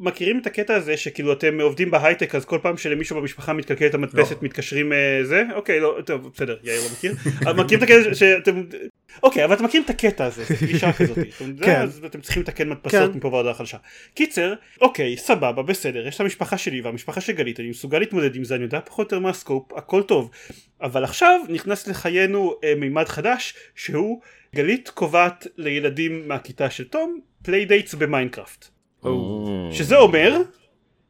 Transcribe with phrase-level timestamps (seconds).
[0.00, 4.32] מכירים את הקטע הזה שכאילו אתם עובדים בהייטק אז כל פעם שלמישהו במשפחה מתקלקלת המדפסת
[4.32, 4.38] לא.
[4.42, 5.44] מתקשרים אה, זה?
[5.54, 7.14] אוקיי לא טוב בסדר יאיר לא מכיר.
[7.42, 8.62] אבל מכירים את הקטע שאתם
[9.22, 10.54] אוקיי אבל אתם מכירים את הקטע הזה זה
[10.98, 11.18] כזאת.
[11.62, 11.80] כן.
[11.82, 13.18] אז אתם צריכים לתקן מדפסות כן.
[13.18, 13.76] מפה ועד חדשה.
[14.14, 18.44] קיצר אוקיי סבבה בסדר יש את המשפחה שלי והמשפחה של גלית אני מסוגל להתמודד עם
[18.44, 20.30] זה אני יודע פחות או יותר מה ה scope הכל טוב.
[20.82, 24.20] אבל עכשיו נכנס לחיינו אה, מימד חדש שהוא
[24.54, 28.79] גלית קובעת לילדים מהכיתה של תום playdates ב Minecraft.
[29.72, 30.42] שזה אומר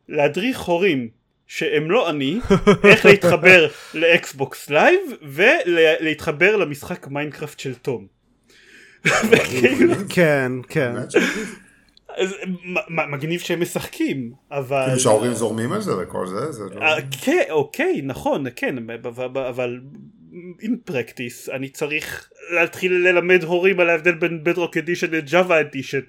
[0.08, 1.08] להדריך הורים
[1.46, 2.40] שהם לא אני
[2.90, 8.06] איך להתחבר ל Xbox Live ולהתחבר למשחק Minecraft של תום.
[10.08, 10.92] כן, כן.
[12.16, 12.34] אז
[12.88, 16.80] מגניב שהם משחקים אבל כאילו שההורים זורמים על זה וכל זה, זה לא...
[16.82, 18.90] אה, כן אוקיי נכון כן
[19.48, 19.80] אבל
[20.60, 26.00] in practice אני צריך להתחיל ללמד הורים על ההבדל בין Bedrock Edition ל Java Edition.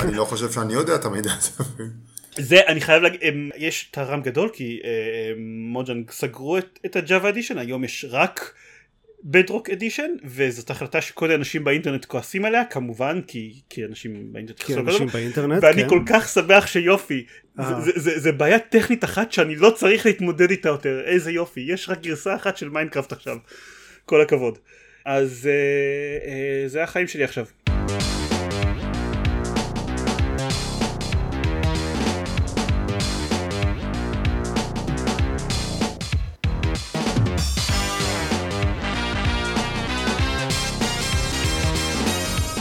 [0.00, 1.64] אני לא חושב שאני יודע את המידע הזה.
[2.36, 3.20] זה אני חייב להגיד
[3.56, 4.90] יש טעם גדול כי אה,
[5.72, 8.54] Mojang סגרו את ה Java Edition היום יש רק
[9.24, 14.74] Bedrock Edition וזאת החלטה שכל האנשים באינטרנט כועסים עליה כמובן כי, כי אנשים באינטרנט כי
[14.74, 15.88] אנשים באינטרנט, ואני כן.
[15.88, 17.24] כל כך שמח שיופי.
[17.58, 17.80] אה.
[17.80, 21.00] זה, זה, זה בעיה טכנית אחת שאני לא צריך להתמודד איתה יותר.
[21.04, 21.60] איזה יופי.
[21.60, 23.36] יש רק גרסה אחת של Minecraft עכשיו.
[24.06, 24.58] כל הכבוד.
[25.04, 27.46] אז אה, אה, זה החיים שלי עכשיו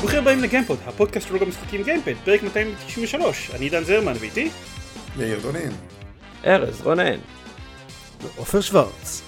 [0.03, 4.49] ברוכים הבאים לגיימפוד, הפודקאסט של לוג המשחקים גיימפד, פרק 293, אני עידן זרמן ואיתי
[5.19, 5.71] יאיר דונין.
[6.45, 7.17] ארז, רונן.
[8.35, 9.21] עופר שוורץ.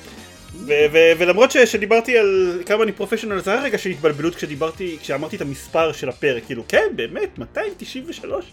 [0.55, 4.97] ו- ו- ולמרות ש- שדיברתי על כמה אני פרופשיונל זה היה רגע של התבלבלות כשדיברתי,
[5.01, 8.45] כשאמרתי את המספר של הפרק, כאילו כן באמת 293?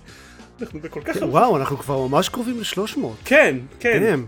[0.61, 2.99] אנחנו בכל כך הרבה, וואו, אנחנו כבר ממש קרובים ל-300.
[3.25, 4.21] כן כן כן.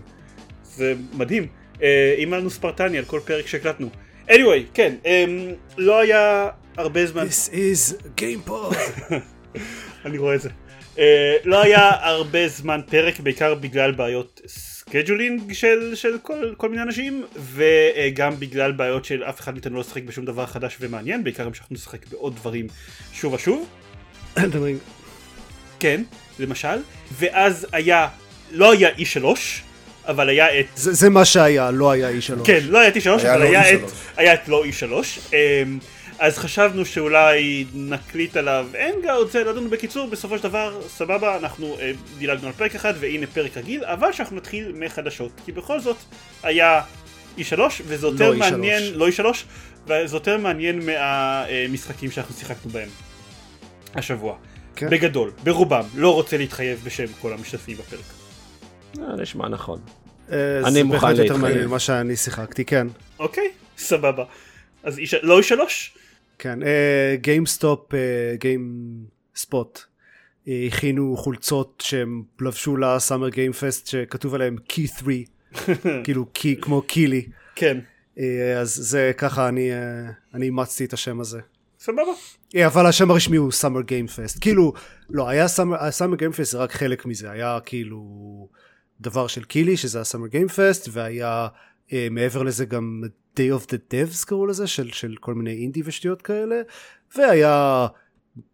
[0.63, 1.47] זה מדהים,
[1.81, 3.89] אה, אם היה לנו ספרטני על כל פרק שהקלטנו,
[4.29, 8.75] anyway כן אמ, לא היה הרבה זמן This is GamePod.
[10.05, 10.49] אני רואה את זה.
[10.95, 10.99] Uh,
[11.45, 17.25] לא היה הרבה זמן פרק בעיקר בגלל בעיות scheduling של, של כל, כל מיני אנשים
[17.53, 21.75] וגם בגלל בעיות של אף אחד מאיתנו לא לשחק בשום דבר חדש ומעניין בעיקר המשכנו
[21.75, 22.67] לשחק בעוד דברים
[23.13, 23.67] שוב ושוב.
[25.79, 26.01] כן
[26.39, 26.77] למשל
[27.17, 28.07] ואז היה
[28.51, 29.25] לא היה E3
[30.07, 32.45] אבל היה את זה זה מה שהיה, לא היה E3.
[32.45, 33.75] כן, לא היה E3, היה אבל לא היה E3.
[33.75, 34.93] את, היה את לא E3.
[36.19, 41.91] אז חשבנו שאולי נקליט עליו hangout, זה לדון בקיצור, בסופו של דבר, סבבה, אנחנו אה,
[42.17, 45.97] דילגנו על פרק אחד, והנה פרק רגיל, אבל שאנחנו נתחיל מחדשות, כי בכל זאת
[46.43, 46.81] היה
[47.37, 48.37] E3, וזה יותר לא E3.
[48.37, 49.23] מעניין, לא E3,
[49.83, 52.89] וזה יותר מעניין מהמשחקים שאנחנו שיחקנו בהם
[53.95, 54.35] השבוע.
[54.75, 54.89] כן.
[54.89, 58.05] בגדול, ברובם, לא רוצה להתחייב בשם כל המשתתפים בפרק.
[58.99, 59.79] אה, נשמע נכון.
[60.31, 61.41] אה, אני זה מוכן בהחלט יותר להתחייב.
[61.41, 62.87] מעניין ממה שאני שיחקתי, כן.
[63.19, 64.23] אוקיי, סבבה.
[64.83, 65.53] אז E3 לא E3?
[66.39, 66.59] כן,
[67.21, 67.89] GameStop,
[68.39, 69.79] GameSpot,
[70.47, 75.15] אה, הכינו חולצות שהם לבשו ל Summer Game Fest שכתוב עליהם קי 3,
[76.03, 77.25] כאילו קי כמו קילי,
[77.55, 77.77] כן,
[78.19, 81.39] אה, אז זה ככה אני אה, אני אימצתי את השם הזה.
[81.79, 82.11] סבבה.
[82.55, 84.73] אה, אבל השם הרשמי הוא Summer Game Fest, כאילו,
[85.09, 88.01] לא, היה Summer Game Fest זה רק חלק מזה, היה כאילו
[89.01, 91.47] דבר של קילי שזה ה Summer Game Fest, והיה אה,
[92.11, 93.03] מעבר לזה גם
[93.35, 96.61] Day of the Devs קראו לזה, של, של כל מיני אינדי ושטויות כאלה,
[97.15, 97.87] והיה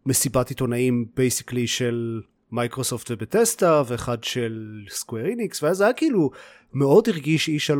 [0.06, 2.20] מסיבת עיתונאים basically של
[2.52, 6.30] Microsoft ו Bethesda, ואחד של Square Enix, ואז היה כאילו
[6.72, 7.74] מאוד הרגיש E3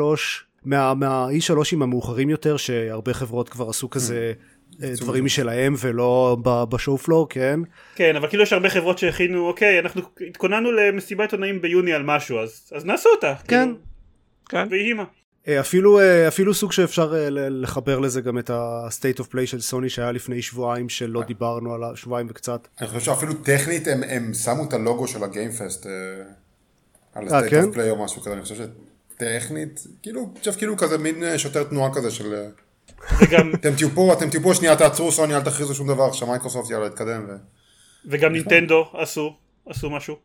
[0.65, 4.33] מה, מה-E3ים המאוחרים יותר, שהרבה חברות כבר עשו כזה
[4.83, 6.37] אה, דברים משלהם ולא
[6.69, 7.61] ב show floor, כן?
[7.95, 12.39] כן, אבל כאילו יש הרבה חברות שהכינו, אוקיי, אנחנו התכוננו למסיבת עיתונאים ביוני על משהו,
[12.39, 13.35] אז, אז נעשו אותה.
[13.49, 13.65] כן.
[13.65, 13.79] כאילו,
[14.49, 14.69] כן.
[14.71, 15.05] ויהי מה.
[15.49, 19.61] אה, אפילו, אה, אפילו סוג שאפשר אה, לחבר לזה גם את ה-state of play של
[19.61, 22.69] סוני שהיה לפני שבועיים שלא דיברנו עליו, שבועיים וקצת.
[22.81, 25.87] אני חושב שאפילו טכנית הם, הם שמו את הלוגו של הגיימפסט
[27.13, 27.65] על ה-state כן?
[27.65, 28.55] of play או משהו כזה, אני חושב
[29.15, 32.45] שטכנית, כאילו, חושב כאילו כזה מין שוטר תנועה כזה של...
[33.23, 36.71] וגם, אתם תהיו פה, אתם תהיו פה, שנייה תעצרו סוני, אל תכריזו שום דבר, שמייקרוסופט
[36.71, 37.27] יאללה יתקדם.
[37.29, 37.33] ו...
[38.07, 40.17] וגם נינטנדו עשו, עשו משהו.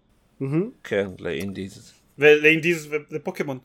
[0.83, 1.93] כן, לאינדיז.
[2.17, 3.59] ולאינדיז ולפוקימון.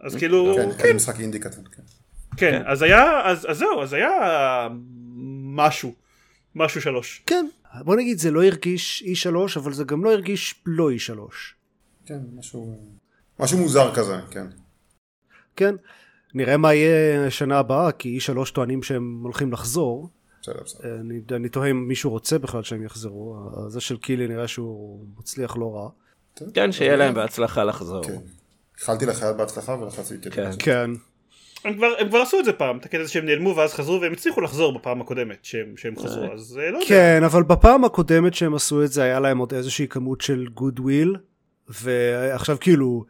[0.00, 1.82] אז כאילו, כן, כן, משחק אינדי קטן, כן.
[2.36, 4.10] כן, אז היה, אז, אז זהו, אז היה
[5.42, 5.94] משהו,
[6.54, 7.22] משהו שלוש.
[7.26, 7.46] כן,
[7.80, 11.18] בוא נגיד זה לא הרגיש E3, אבל זה גם לא הרגיש לא E3.
[12.06, 12.78] כן, משהו...
[13.40, 14.46] משהו מוזר כזה, כן.
[15.56, 15.74] כן,
[16.34, 20.08] נראה מה יהיה שנה הבאה, כי E3 טוענים שהם הולכים לחזור.
[20.42, 20.94] בסדר, בסדר.
[21.00, 23.36] אני, אני תוהה אם מישהו רוצה בכלל שהם יחזרו,
[23.68, 25.88] זה של קילי נראה שהוא מצליח לא רע.
[26.54, 28.04] כן, שיהיה להם בהצלחה לחזור.
[28.04, 28.16] כן.
[28.80, 30.50] איחלתי לחייל בהצלחה ולחצי כן.
[30.58, 30.90] כן.
[31.64, 34.00] הם כבר, הם כבר עשו את זה פעם, את הקטע הזה שהם נעלמו ואז חזרו
[34.00, 36.88] והם הצליחו לחזור בפעם הקודמת שהם, שהם חזרו, אז אה, לא יודע.
[36.88, 41.16] כן, אבל בפעם הקודמת שהם עשו את זה היה להם עוד איזושהי כמות של goodwill,
[41.68, 43.04] ועכשיו כאילו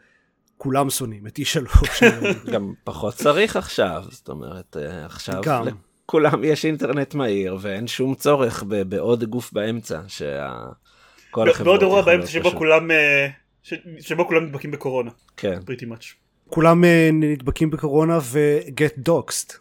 [0.56, 2.04] כולם שונאים את E3.
[2.52, 5.64] גם פחות צריך עכשיו, זאת אומרת, אה, עכשיו גם.
[6.04, 12.02] לכולם יש אינטרנט מהיר ואין שום צורך ב- בעוד גוף באמצע, שכל החברות בעוד אירוע
[12.02, 13.28] באמצע שבו כולם, אה,
[13.66, 16.04] ש- שבו כולם נדבקים בקורונה, כן, pretty much.
[16.48, 19.52] כולם אה, נדבקים בקורונה ו-get doxed.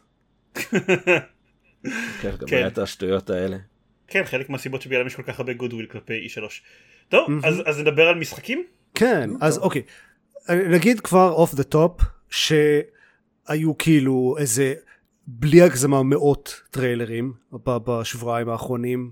[2.22, 2.56] כן, גם כן.
[2.56, 3.58] היה את השטויות האלה.
[4.08, 6.42] כן, חלק מהסיבות שבגללם יש כל כך הרבה goodwill כלפי E3.
[7.10, 8.64] טוב, אז, אז נדבר על משחקים?
[8.96, 9.82] כן, אז אוקיי.
[10.50, 14.74] נגיד כבר off the top, שהיו כאילו איזה,
[15.28, 17.34] בלי הגזמה, מאות טריילרים
[17.66, 19.12] בשבועיים האחרונים,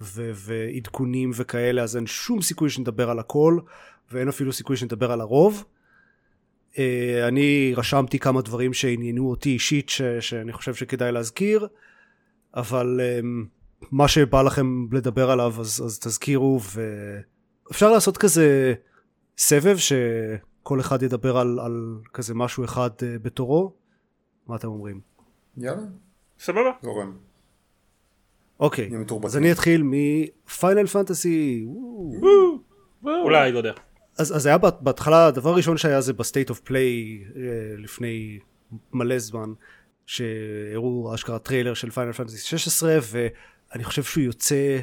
[0.00, 3.58] ועדכונים וכאלה, אז אין שום סיכוי שנדבר על הכל,
[4.10, 5.64] ואין אפילו סיכוי שנדבר על הרוב.
[6.78, 11.68] אה, אני רשמתי כמה דברים שעניינו אותי אישית, ש- שאני חושב שכדאי להזכיר,
[12.54, 13.44] אבל אמ,
[13.90, 16.60] מה שבא לכם לדבר עליו, אז, אז תזכירו,
[17.66, 18.74] ואפשר לעשות כזה
[19.38, 23.72] סבב שכל אחד ידבר על, על כזה משהו אחד אה, בתורו?
[24.46, 25.00] מה אתם אומרים?
[25.56, 25.82] יאללה,
[26.40, 26.70] סבבה.
[26.82, 27.16] זורם.
[28.60, 28.90] אוקיי.
[29.24, 31.66] אז אני אתחיל מ Final Fantasy.
[33.04, 33.72] אולי, לא יודע.
[34.18, 37.24] אז, אז היה בהתחלה, הדבר הראשון שהיה זה ב State of Play
[37.78, 38.38] לפני
[38.92, 39.52] מלא זמן,
[40.06, 44.78] שהראו אשכרה טריילר של Final Fantasy 16, ואני חושב שהוא יוצא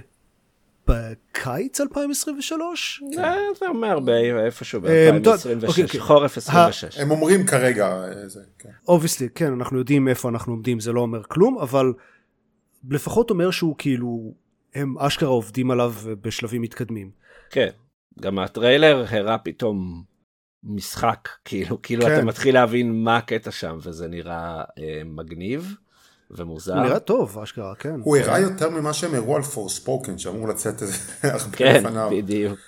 [0.87, 3.03] בקיץ 2023?
[3.15, 3.21] זה
[3.59, 3.99] זה אומר
[4.45, 5.99] איפשהו אה, טוב, ב-2026, אוקיי, אוקיי.
[5.99, 6.97] חורף 26.
[6.97, 8.69] הם אומרים כרגע, אה, זה, כן.
[8.87, 11.93] obviously, כן, אנחנו יודעים איפה אנחנו עומדים, זה לא אומר כלום, אבל
[12.89, 14.33] לפחות אומר שהוא כאילו,
[14.75, 17.11] הם אשכרה עובדים עליו בשלבים מתקדמים.
[17.49, 17.69] כן,
[18.21, 20.03] גם הטריילר הראה פתאום
[20.63, 22.13] משחק, כאילו, כאילו כן.
[22.13, 25.75] אתה מתחיל להבין מה הקטע שם, וזה נראה אה, מגניב
[26.31, 26.73] ומוזר.
[26.73, 27.95] הוא נראה טוב, אשכרה, כן.
[28.03, 30.97] הוא הראה יותר ממה שהם הראו על Forspoken, שאמור לצאת איזה
[31.33, 32.09] הרבה כן, לפניו.
[32.11, 32.59] בדיוק.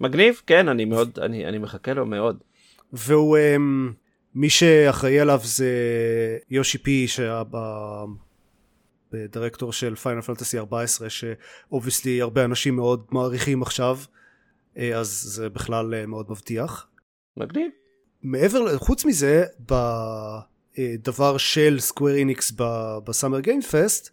[0.00, 2.42] מגניב, כן, אני מאוד, אני, אני מחכה לו מאוד.
[2.92, 3.92] והוא, אמ,
[4.34, 5.68] מי שאחראי עליו זה
[6.50, 7.06] Yoshi-P,
[9.12, 14.21] שהדירקטור של Final Fantasy 14, ש obviously הרבה אנשים מאוד מעריכים עכשיו, אה,
[14.76, 16.86] אז זה בכלל אה, מאוד מבטיח.
[17.36, 17.70] מגניב.
[18.22, 19.44] מעבר, חוץ מזה,
[20.78, 22.52] בדבר של Square Enix
[23.04, 24.10] ב Summer Game Fest,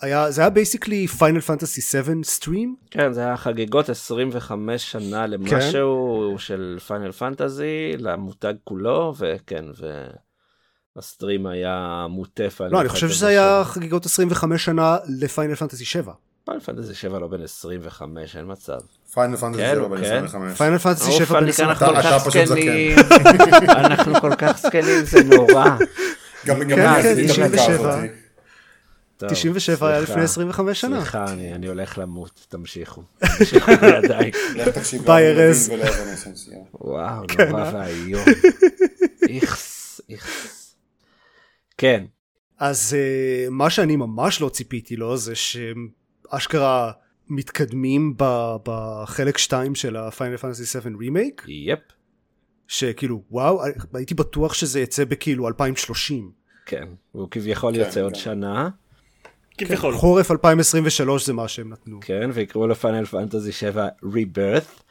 [0.00, 6.34] היה, זה היה basically Final Fantasy 7 stream, כן, זה היה חגיגות 25 שנה למשהו
[6.38, 9.64] של Final Fantasy, למותג כולו, וכן,
[10.96, 15.54] וה stream היה מוטה Final לא, אני חושב שזה היה חגיגות 25 שנה ל Final
[15.54, 16.12] Fantasy 7.
[16.44, 18.80] Final Fantasy 7 לא בן 25, אין מצב.
[19.14, 20.24] פיינל פנטסי כן, 7 בן כן.
[20.24, 20.58] 25.
[20.58, 22.04] Final Fantasy אוף, 7 בן אני כאן 25.
[22.06, 22.98] אנחנו כל אתה- כך זקנים,
[23.68, 25.64] אנחנו כל כך זקנים, זה נורא.
[26.46, 27.90] גם כן, אני כן, עשיתי את הבדיקה 97.
[27.94, 28.10] הזאת.
[29.16, 30.00] טוב, 97 היה.
[30.00, 31.00] לפני 25 שנה.
[31.00, 33.02] סליחה, אני הולך למות, תמשיכו.
[33.80, 34.30] בידיי.
[35.06, 35.72] ביי, ארז.
[36.74, 37.72] וואו, כן, נורא אה?
[37.74, 38.24] ואיום.
[39.28, 40.74] איכס, איכס.
[41.78, 42.04] כן,
[42.58, 46.92] אז אה, מה שאני ממש לא ציפיתי לו זה שאשכרה
[47.30, 51.78] מתקדמים ב- בחלק 2 של ה Final Fantasy 7 Remake, yep,
[52.68, 53.62] שכאילו וואו,
[53.94, 56.30] הייתי בטוח שזה יצא בכאילו 2030.
[56.66, 56.88] כן.
[57.14, 58.18] והוא כביכול כן, יוצא עוד כן.
[58.18, 58.68] שנה,
[59.58, 59.94] כביכול.
[59.94, 61.98] חורף 2023 זה מה שהם נתנו.
[62.00, 64.82] כן, ויקראו לו Final Fantasy 7 Rebirth.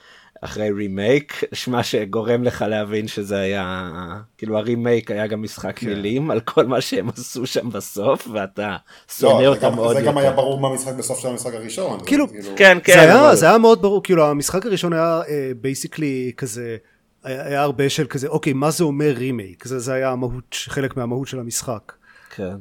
[0.41, 1.33] אחרי רימייק,
[1.67, 3.89] מה שגורם לך להבין שזה היה,
[4.37, 8.75] כאילו הרימייק היה גם משחק מילים על כל מה שהם עשו שם בסוף, ואתה
[9.17, 10.35] שונא לא, זה אותם גם- עוד זה גם היה יותר.
[10.35, 11.99] ברור מהמשחק בסוף של המשחק הראשון.
[12.05, 12.93] כאילו, כן, כן.
[12.93, 15.21] זה היה, אבל- זה היה מאוד ברור, כאילו המשחק הראשון היה
[15.61, 16.77] basically כזה,
[17.23, 19.65] היה, היה הרבה של כזה, אוקיי, מה זה אומר רימייק?
[19.67, 21.91] זה, זה היה המהות, חלק מהמהות של המשחק.
[22.35, 22.55] כן.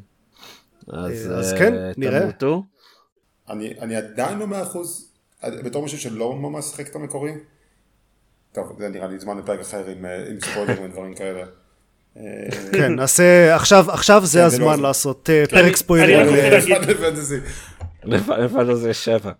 [0.93, 2.21] אז, אז אה, כן, נראה.
[2.21, 2.65] תמותו.
[3.51, 5.13] אני אני עדיין לא מאה אחוז,
[5.65, 7.33] בתור מישהו שלא ממש שיחק את המקורי.
[8.53, 11.43] טוב, זה נראה לי זמן לפרק אחר עם, אה, עם ספוילרים ודברים כאלה.
[12.17, 12.23] אה,
[12.73, 14.83] כן, נעשה, עכשיו, עכשיו זה כן, לא הזמן זה.
[14.83, 16.21] לעשות אה, פרק אני ספוילר.
[16.21, 17.37] רק רוצה ל- להגיד- פאנל פנטסי.
[18.05, 19.33] לפנינו זה שבע.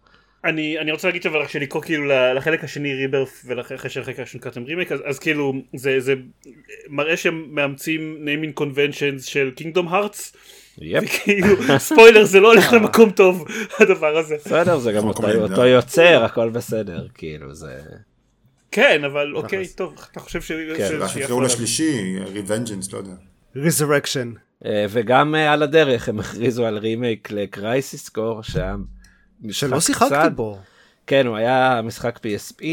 [0.45, 2.05] אני, אני רוצה להגיד אבל רק שלקרוא כאילו
[2.37, 6.15] לחלק השני ריברף ולאחרי שהחלק הראשון קראתם רימייק אז, אז כאילו זה, זה
[6.89, 10.33] מראה שהם מאמצים naming conventions של קינגדום הארטס
[10.79, 11.05] יפ.
[11.05, 11.47] וכאילו
[11.79, 13.45] ספוילר זה לא הולך למקום טוב
[13.81, 15.67] הדבר הזה בסדר, זה גם כל אותו אותו לא.
[15.69, 17.75] יוצר, הכל בסדר, כאילו זה...
[18.71, 20.53] כן אבל אוקיי טוב אתה חושב ש...
[20.77, 21.53] כן, רק יקראו להיות.
[21.53, 23.13] לשלישי, Revengeance, לא יודע.
[23.57, 24.33] Resurrection.
[24.65, 28.77] אה, וגם אה, על הדרך הם הכריזו על רימייק ל Crisis Core, שהיה
[29.41, 30.35] משחק שלא שיחקתי.
[30.35, 30.59] בו.
[31.07, 32.65] כן, הוא היה משחק PSP,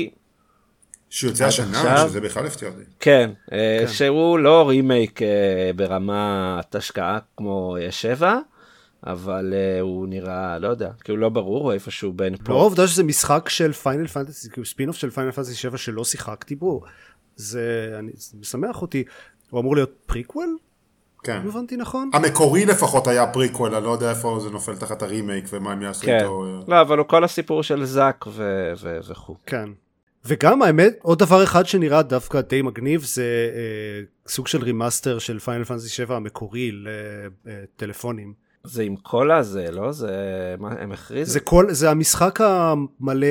[1.10, 2.82] שיוצא השנה, שזה בכלל הפתיע אותי.
[3.00, 3.88] כן, אה, כן.
[3.88, 5.20] שהוא לא רימייק
[5.76, 8.40] ברמת השקעה כמו אה, 7,
[9.04, 12.54] אבל אה, הוא נראה, לא יודע, כאילו לא ברור, הוא איפשהו בין פה.
[12.54, 16.82] העובדה שזה משחק של Final Fantasy, כאילו ספינוף של Final Fantasy 7 שלא שיחקתי בו,
[17.36, 19.04] זה אני- זה משמח אותי.
[19.50, 20.58] הוא אמור להיות פריקוול?
[21.24, 21.42] כן.
[21.44, 22.10] אם הבנתי נכון?
[22.14, 26.06] המקורי לפחות היה פריקוול, אני לא יודע איפה זה נופל תחת הרימייק ומה הם יעשו
[26.06, 26.44] כן, איתו.
[26.46, 26.60] אה.
[26.68, 29.36] לא, אבל הוא כל הסיפור של זאק ו- ו- וכו'.
[29.46, 29.70] כן.
[30.26, 33.24] וגם האמת, עוד דבר אחד שנראה דווקא די מגניב זה
[33.56, 36.72] אה, סוג של remaster של Final Fantasy 7 המקורי
[37.46, 38.34] לטלפונים.
[38.66, 39.92] זה עם כל הזה, לא?
[39.92, 40.12] זה,
[40.60, 41.32] מה, הם הכריזו?
[41.32, 43.28] זה כל, זה המשחק המלא,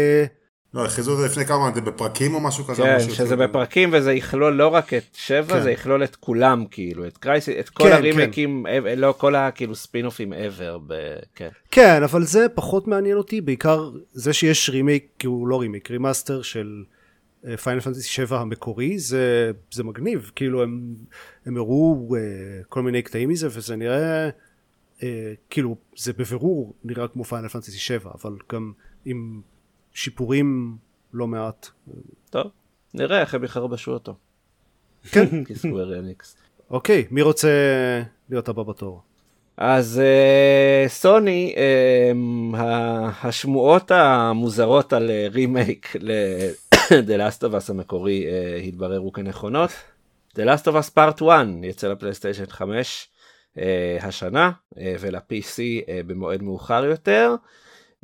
[0.74, 2.82] לא, הכריזו את זה לפני כמה, זה בפרקים או משהו כזה?
[2.82, 3.36] כן, משהו שזה כזה.
[3.36, 5.62] בפרקים וזה יכלול לא רק את 7, כן.
[5.62, 9.74] זה יכלול את כולם, כאילו, את Crisis, את כל כן, הרימייקים, אה, לא כל הכאילו
[9.74, 11.48] ספינופים ever, ב- כן.
[11.70, 16.42] כן, אבל זה פחות מעניין אותי, בעיקר זה שיש רימייק, כי הוא לא רימייק, remaster
[16.42, 16.84] של
[17.62, 20.80] Final Fantasy 7 המקורי, זה, זה מגניב, כאילו הם,
[21.46, 24.28] הם הראו uh, כל מיני קטעים מזה, וזה נראה,
[25.50, 28.72] כאילו, זה בבירור נראה כמו Final Fantasy 7, אבל גם
[29.04, 29.40] עם
[29.92, 30.76] שיפורים
[31.12, 31.68] לא מעט.
[32.30, 32.50] טוב,
[32.94, 34.14] נראה איך הם יחרבשו אותו.
[35.10, 35.44] כן.
[35.46, 36.36] כ Square Enix.
[36.70, 37.48] אוקיי, מי רוצה
[38.30, 39.02] להיות הבא בתור?
[39.56, 42.12] אז אה, סוני, אה,
[42.60, 46.84] ה- השמועות המוזרות על אה, רימייק ל-The
[47.20, 49.70] Last of Us המקורי אה, התבררו כנכונות.
[50.34, 53.13] The Last of Us Part 1 יצא לפלייסטיישן 5 אה,
[54.00, 55.58] השנה אה, ול-PC
[55.88, 57.34] אה, במועד מאוחר יותר.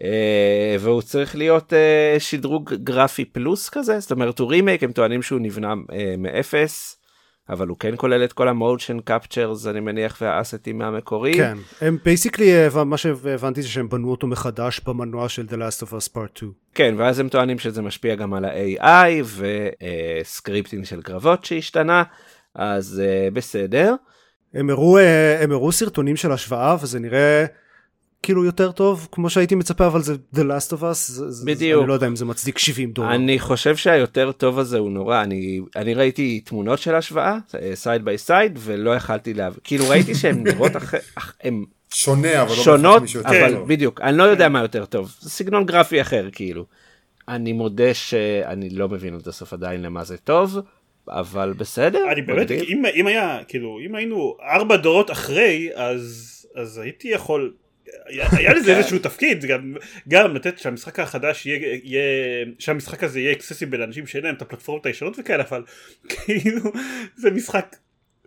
[0.02, 5.22] אה, והוא צריך להיות אה, שדרוג גרפי פלוס כזה, זאת אומרת הוא רימייק, הם טוענים
[5.22, 6.96] שהוא נבנה אה, מאפס.
[7.48, 11.34] אבל הוא כן כולל את כל ה motion captures אני מניח וה assets מהמקורי.
[11.34, 12.52] כן, הם basically,
[12.86, 16.52] מה שהבנתי זה שהם בנו אותו מחדש במנוע של The Last of Us Part 2.
[16.74, 19.24] כן ואז הם טוענים שזה משפיע גם על ה-AI
[20.24, 22.02] ו scripting של קרבות שהשתנה
[22.54, 23.02] אז
[23.32, 23.94] בסדר.
[24.54, 27.44] הם הראו, אה, הם הראו סרטונים של השוואה וזה נראה
[28.22, 31.80] כאילו יותר טוב כמו שהייתי מצפה אבל זה The Last of Us זה- בדיוק.
[31.80, 35.22] אני לא יודע אם זה מצדיק 70 דולר אני חושב שהיותר טוב הזה הוא נורא
[35.22, 37.36] אני אני ראיתי תמונות של השוואה
[37.74, 41.64] side by side ולא יכלתי להבין כאילו ראיתי שהן נראות אחרי אח- הן
[41.94, 43.68] שונה, אבל לא שונות יותר אבל טוב.
[43.68, 46.64] בדיוק אני לא יודע מה יותר טוב זה סגנון גרפי אחר כאילו.
[47.28, 50.58] אני מודה שאני לא מבין עד הסוף עדיין למה זה טוב
[51.08, 52.12] אבל בסדר.
[52.12, 52.50] אני באמת.
[52.50, 57.52] אם, אם היה, כאילו, אם היינו ארבע דורות אחרי, אז, אז הייתי יכול,
[58.06, 59.74] היה, היה לזה איזשהו תפקיד, גם,
[60.08, 62.02] גם לתת שהמשחק החדש יהיה, יהיה,
[62.58, 65.62] שהמשחק הזה יהיה אקססיבל לאנשים שאין להם את הפלטפורמות הישנות וכאלה, אבל
[66.10, 66.72] כאילו,
[67.16, 67.76] זה משחק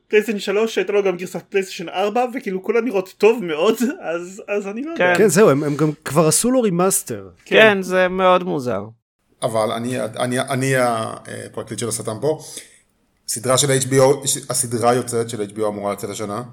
[0.08, 4.68] PlayStation 3 שהייתה לו גם גרסת PlayStation 4 וכאילו כולן נראות טוב מאוד אז אז
[4.68, 5.14] אני לא יודע.
[5.18, 8.84] כן זהו הם, הם גם כבר עשו לו remaster כן זה מאוד מוזר.
[9.44, 12.40] אבל אני, אני, אני הפרקליט של השטן פה.
[13.28, 14.04] סדרה של HBO,
[14.50, 16.44] הסדרה יוצאת של HBO אמורה לצאת השנה.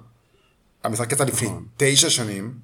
[0.84, 2.54] המשחק יצא לפני תשע שנים.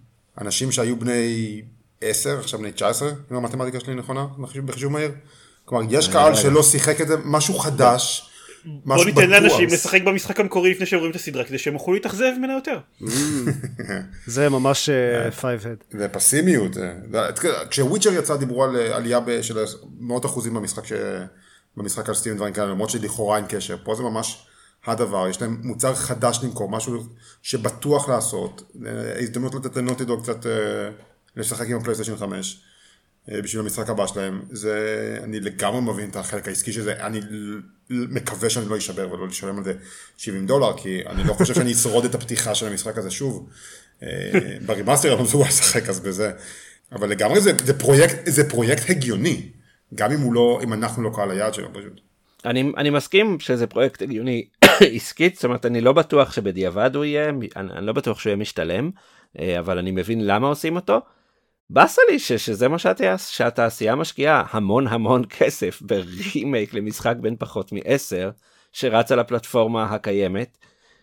[0.40, 1.62] אנשים שהיו בני
[2.00, 5.10] עשר, עכשיו בני 19, אם המתמטיקה שלי נכונה, בחישוב- בחישוב מהיר.
[5.64, 8.30] כלומר, יש קהל שלא שיחק את זה, משהו חדש.
[8.66, 9.30] בוא ניתן.
[9.30, 12.78] לאנשים לשחק במשחק המקורי לפני שהם רואים את הסדרה כדי שהם יוכלו להתאכזב ממנה יותר.
[14.26, 14.90] זה ממש
[15.40, 16.76] five head ופסימיות.
[17.14, 17.28] אה,
[17.70, 19.64] כשוויצ'ר יצא דיברו על אה, עלייה ב- של
[20.00, 20.92] מאות אחוזים במשחק, ש...
[21.76, 23.76] במשחק על sets ודברים כאלה, למרות שלכאורה אין קשר.
[23.84, 24.46] פה זה ממש
[24.86, 27.06] הדבר, יש להם מוצר חדש למכור, משהו
[27.42, 28.72] שבטוח לעשות.
[28.86, 30.52] אה, הזדמנות לתת לנוטי דוג קצת אה,
[31.36, 32.62] לשחק עם הפלייסטיישן 5.
[33.32, 37.20] אה, בשביל המשחק הבא שלהם, זה, אני לגמרי מבין את החלק העסקי של זה, אני
[37.90, 39.72] מקווה שאני לא אשבר ולא לשלם על זה
[40.16, 43.48] 70 דולר, כי אני לא חושב שאני אשרוד את הפתיחה של המשחק הזה שוב.
[44.02, 44.08] אה,
[44.66, 46.32] ב remaster אני לא מסוגל לשחק אז בזה,
[46.92, 49.48] אבל לגמרי זה, זה, פרויקט, זה פרויקט הגיוני,
[49.94, 52.00] גם אם לא, אם אנחנו לא קהל היעד שלו פשוט.
[52.44, 54.46] אני, אני מסכים שזה פרויקט הגיוני
[54.94, 58.36] עסקית, זאת אומרת אני לא בטוח שבדיעבד הוא יהיה, אני, אני לא בטוח שהוא יהיה
[58.36, 58.90] משתלם,
[59.38, 61.00] אה, אבל אני מבין למה עושים אותו.
[61.70, 67.72] באסה לי ש, שזה מה שהתעש, שהתעשייה משקיעה המון המון כסף ברימייק למשחק בין פחות
[67.72, 68.30] מעשר
[68.72, 70.58] שרץ על הפלטפורמה הקיימת.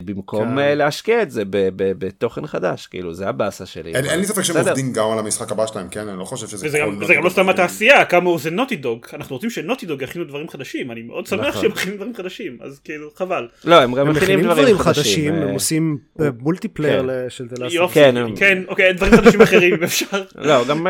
[0.05, 0.55] במקום כן.
[0.55, 0.77] כן.
[0.77, 1.43] להשקיע את זה
[1.77, 3.93] בתוכן חדש כאילו זה הבאסה שלי.
[3.95, 4.57] אין, אין לי ספק שהם.
[4.57, 6.07] עובדים גם על המשחק הבא שלהם, כן?
[6.07, 6.67] אני לא חושב שזה...
[6.67, 7.50] וזה גם, וזה גם לא סתם.
[7.50, 11.48] התעשייה כאמור זה נוטי דוג אנחנו רוצים שנוטי דוג יכינו דברים חדשים אני מאוד שמח
[11.48, 11.62] נכון.
[11.62, 13.48] שהם מכינים דברים חדשים אז כאילו חבל.
[13.65, 17.07] לא הם גם הם מכינים דברים דברים חדשים אה, הם עושים אה, multiplayer כן.
[17.07, 17.48] ל- של.
[17.72, 20.24] יופי כן, הם- כן אוקיי דברים חדשים אחרים אם אפשר.
[20.36, 20.88] לא, גם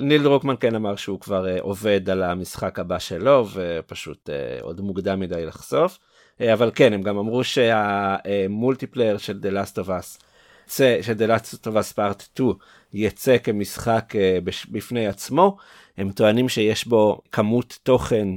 [0.00, 4.30] ניל דרוקמן כן אמר שהוא כבר עובד על המשחק הבא שלו ופשוט
[4.60, 5.98] עוד מוקדם מדי לחשוף.
[6.40, 10.22] אה, אבל כן, הם גם אמרו שה multiplayer של The Last of Us,
[11.02, 12.52] של The Last of Us Part 2,
[12.92, 14.38] יצא כמשחק אה,
[14.70, 15.56] בפני עצמו.
[15.98, 18.28] הם טוענים שיש בו כמות תוכן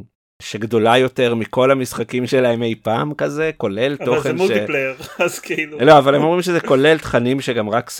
[0.41, 5.79] שגדולה יותר מכל המשחקים שלהם אי פעם כזה, כולל אבל תוכן זה multiplayer, אז כאילו...
[5.79, 7.91] לא, אבל הם אומרים שזה כולל תכנים שגם רק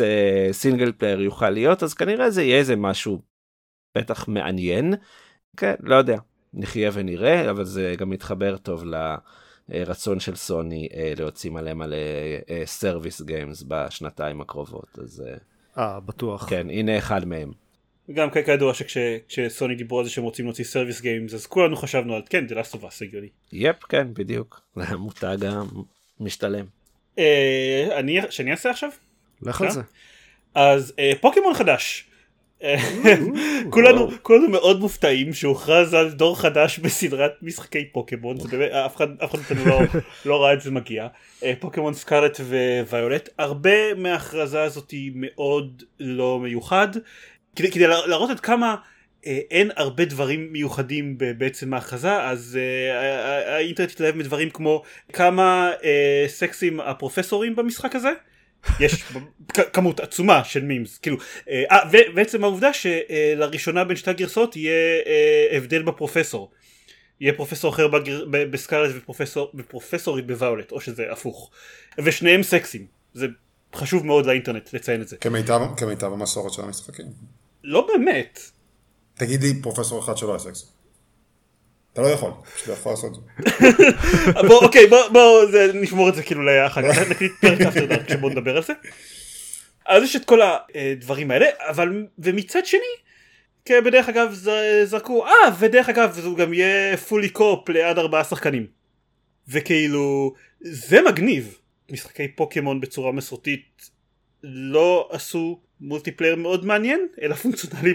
[0.52, 3.22] single player יוכל להיות, אז כנראה זה יהיה איזה משהו
[3.98, 4.94] בטח מעניין.
[5.58, 6.18] כן, לא יודע,
[6.54, 8.84] נחיה ונראה, אבל זה גם מתחבר טוב
[9.70, 11.98] לרצון של סוני אה, להוציא מלא מלא
[12.66, 15.24] service games בשנתיים הקרובות, אז
[15.78, 16.50] אה, בטוח.
[16.50, 17.52] כן, הנה אחד מהם.
[18.14, 22.22] גם כידוע שכשסוני דיברו על זה שהם רוצים להוציא service games אז כולנו חשבנו על
[22.30, 23.28] כן זה Last of Us הגיוני.
[23.52, 25.38] yep כן בדיוק זה המותג
[26.20, 26.66] המשתלם.
[27.20, 28.90] אה, אני שאני אעשה עכשיו?
[29.42, 29.82] לך על זה.
[30.56, 32.08] אז אה, פוקימון חדש.
[33.70, 38.38] כולנו כולנו מאוד מופתעים שהוכרז על דור חדש בסדרת משחקי פוקימון.
[38.86, 39.80] אף אחד אף אחד לא,
[40.26, 41.08] לא ראה את זה מגיע.
[41.44, 42.40] אה, פוקימון סקארט
[42.90, 43.30] וויולט.
[43.38, 46.88] הרבה מההכרזה הזאת היא מאוד לא מיוחד.
[47.56, 48.76] כדי, כדי להראות עד כמה
[49.28, 54.84] אה, אין הרבה דברים מיוחדים בעצם ההכרזה אז אה, האינטרנט התלהב מדברים כמו
[55.14, 58.12] כמה אה, סקסים הפרופסורים במשחק הזה
[58.80, 59.04] יש
[59.74, 61.18] כמות עצומה של מימס כאילו
[61.50, 66.52] אה, ובעצם העובדה שלראשונה בין שתי הגרסאות יהיה אה, הבדל בפרופסור.
[67.20, 68.26] יהיה פרופסור אחר בגר...
[68.30, 69.52] בסקארלט ופרופסור...
[69.56, 71.52] ופרופסורית בוואולט או שזה הפוך.
[72.04, 72.86] ושניהם סקסים.
[73.14, 73.28] זה
[73.76, 75.18] חשוב מאוד לאינטרנט לציין את זה.
[75.18, 77.06] כמיטב, כמיטב המסורת של המשחקים.
[77.64, 78.40] לא באמת.
[79.14, 80.66] תגיד לי פרופסור אחד שלא היה סקסי
[81.96, 84.42] אתה לא יכול, פשוט לא יכול לעשות את זה.
[84.48, 88.10] בוא, אוקיי, בוא, בוא זה, נשמור את זה כאילו לאחר כך, נקליט פרק after dark
[88.10, 88.74] שבוא נדבר על זה.
[89.86, 92.80] אז יש את כל הדברים האלה, אבל, ומצד שני,
[93.66, 94.34] כן, בדרך אגב
[94.84, 98.68] זרקו, אה, ודרך אגב, זה גם יהיה fully co-op לעד ארבעה שחקנים.
[99.48, 101.58] וכאילו, זה מגניב.
[101.92, 103.90] משחקי פוקימון בצורה מסורתית
[104.44, 107.94] לא עשו multiplayer מאוד מעניין אלא פונקציונלי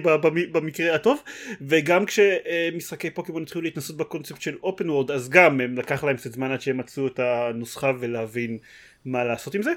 [0.52, 1.22] במקרה הטוב
[1.60, 6.32] וגם כשמשחקי פוקימון התחילו להתנסות בקונספט של open world אז גם הם לקח להם קצת
[6.32, 8.58] זמן עד שהם מצאו את הנוסחה ולהבין
[9.04, 9.70] מה לעשות עם זה.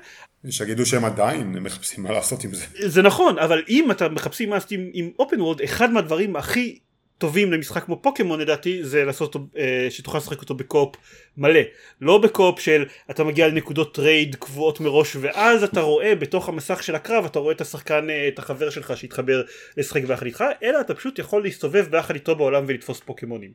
[0.50, 2.66] שיגידו שהם עדיין מחפשים מה לעשות עם זה.
[2.88, 6.80] זה נכון אבל אם אתה מחפשים מה לעשות עם open world אחד מהדברים הכי
[7.24, 10.96] טובים למשחק כמו פוקימון לדעתי זה לעשות אותו אה, שתוכל לשחק אותו ב co-op
[11.38, 11.60] מלא.
[12.02, 16.84] לא ב co-op של אתה מגיע לנקודות trade קבועות מראש ואז אתה רואה בתוך המסך
[16.84, 19.44] של הקרב אתה רואה את השחקן אה, את החבר שלך שהתחבר
[19.78, 23.52] לשחק ביחד איתך אלא אתה פשוט יכול להסתובב ביחד איתו בעולם ולתפוס פוקימונים.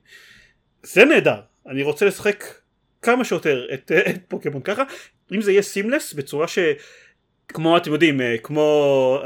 [0.83, 1.40] זה נהדר.
[1.66, 2.44] אני רוצה לשחק
[3.02, 4.83] כמה שיותר את, את פוקימון ככה.
[5.35, 6.59] אם זה יהיה seamless בצורה ש...
[7.48, 9.20] כמו אתם יודעים אה, כמו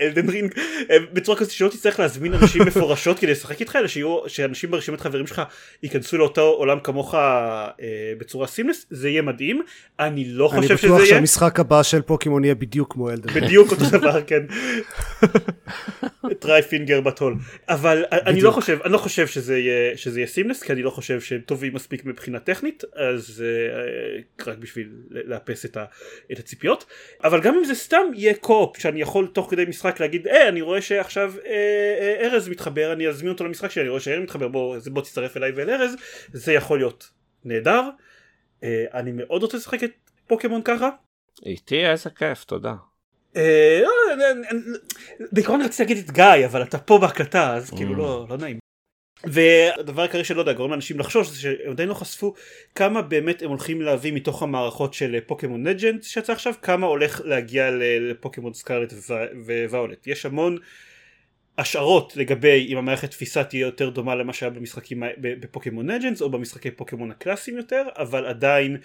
[0.00, 0.54] אלדן רינג
[0.90, 5.00] אה, בצורה כזאת שלא תצטרך להזמין אנשים מפורשות כדי לשחק איתך אלא שיהיו שאנשים ברשימת
[5.00, 5.42] חברים שלך
[5.82, 7.68] ייכנסו לאותו עולם כמוך אה,
[8.18, 9.62] בצורה seamless זה יהיה מדהים.
[10.00, 10.96] אני לא חושב שזה יהיה.
[10.96, 14.42] אני בטוח שהמשחק הבא של פוקימון יהיה בדיוק כמו אלדן רינג בדיוק אותו דבר כן.
[16.40, 17.36] try פינגר בטול
[17.68, 20.90] אבל אני לא חושב אני לא חושב שזה יהיה שזה יהיה seamless כי אני לא
[20.90, 23.44] חושב שהם טובים מספיק מבחינה טכנית אז
[24.46, 26.84] רק בשביל לאפס את הציפיות.
[27.24, 30.60] אבל גם אם זה סתם יהיה co-op שאני יכול תוך כדי משחק להגיד אה אני
[30.60, 31.50] רואה שעכשיו אה,
[32.00, 35.36] אה, ארז מתחבר אני אזמין אותו למשחק שלי אני רואה שארז מתחבר בוא, בוא תצטרף
[35.36, 35.96] אליי ואל ארז
[36.32, 37.10] זה יכול להיות
[37.44, 37.82] נהדר
[38.64, 39.92] אה, אני מאוד רוצה לשחק את
[40.26, 40.88] פוקימון ככה
[41.46, 42.74] איתי איזה כיף תודה
[43.36, 44.16] אה, לא,
[45.32, 48.63] בעיקרון רציתי להגיד את גיא אבל אתה פה בהקלטה אז כאילו לא, לא נעים
[49.26, 52.34] והדבר העיקרי שלא יודע גורם לאנשים לחשוש זה שהם עדיין לא חשפו
[52.74, 57.70] כמה באמת הם הולכים להביא מתוך המערכות של פוקימון לג'נד שיצא עכשיו כמה הולך להגיע
[58.00, 58.92] לפוקימון סקארלט
[59.46, 60.58] ווואולט יש המון
[61.58, 66.70] השערות לגבי אם המערכת תפיסה תהיה יותר דומה למה שהיה במשחקים בפוקימון לג'נדס או במשחקי
[66.70, 68.76] פוקימון הקלאסיים יותר אבל עדיין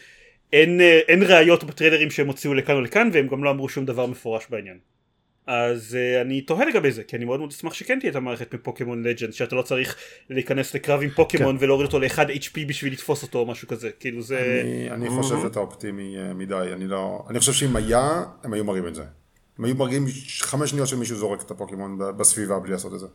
[0.54, 4.06] אין, אין ראיות בטריילרים שהם הוציאו לכאן או לכאן והם גם לא אמרו שום דבר
[4.06, 4.78] מפורש בעניין
[5.50, 8.54] אז uh, אני תוהה לגבי זה כי אני מאוד מאוד אשמח שכן תהיה את המערכת
[8.54, 9.96] מפוקימון לג'נד שאתה לא צריך
[10.30, 11.64] להיכנס לקרב עם פוקימון כן.
[11.64, 15.36] ולהוריד אותו ל-1 HP בשביל לתפוס אותו או משהו כזה כאילו זה אני, אני חושב
[15.44, 19.04] שאתה אופטימי uh, מדי אני לא אני חושב שאם היה הם היו מראים את זה.
[19.60, 20.06] הם היו מראים
[20.40, 23.08] חמש שניות שמישהו זורק את הפוקימון בסביבה בלי לעשות את זה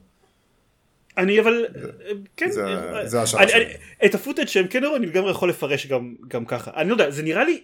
[1.19, 1.91] אני אבל זה,
[2.37, 2.63] כן זה,
[3.05, 3.65] זה השער אני, שלי.
[4.05, 6.71] את ה footage שהם כן הראו אני לגמרי יכול לפרש גם, גם ככה.
[6.77, 7.61] אני לא יודע זה נראה לי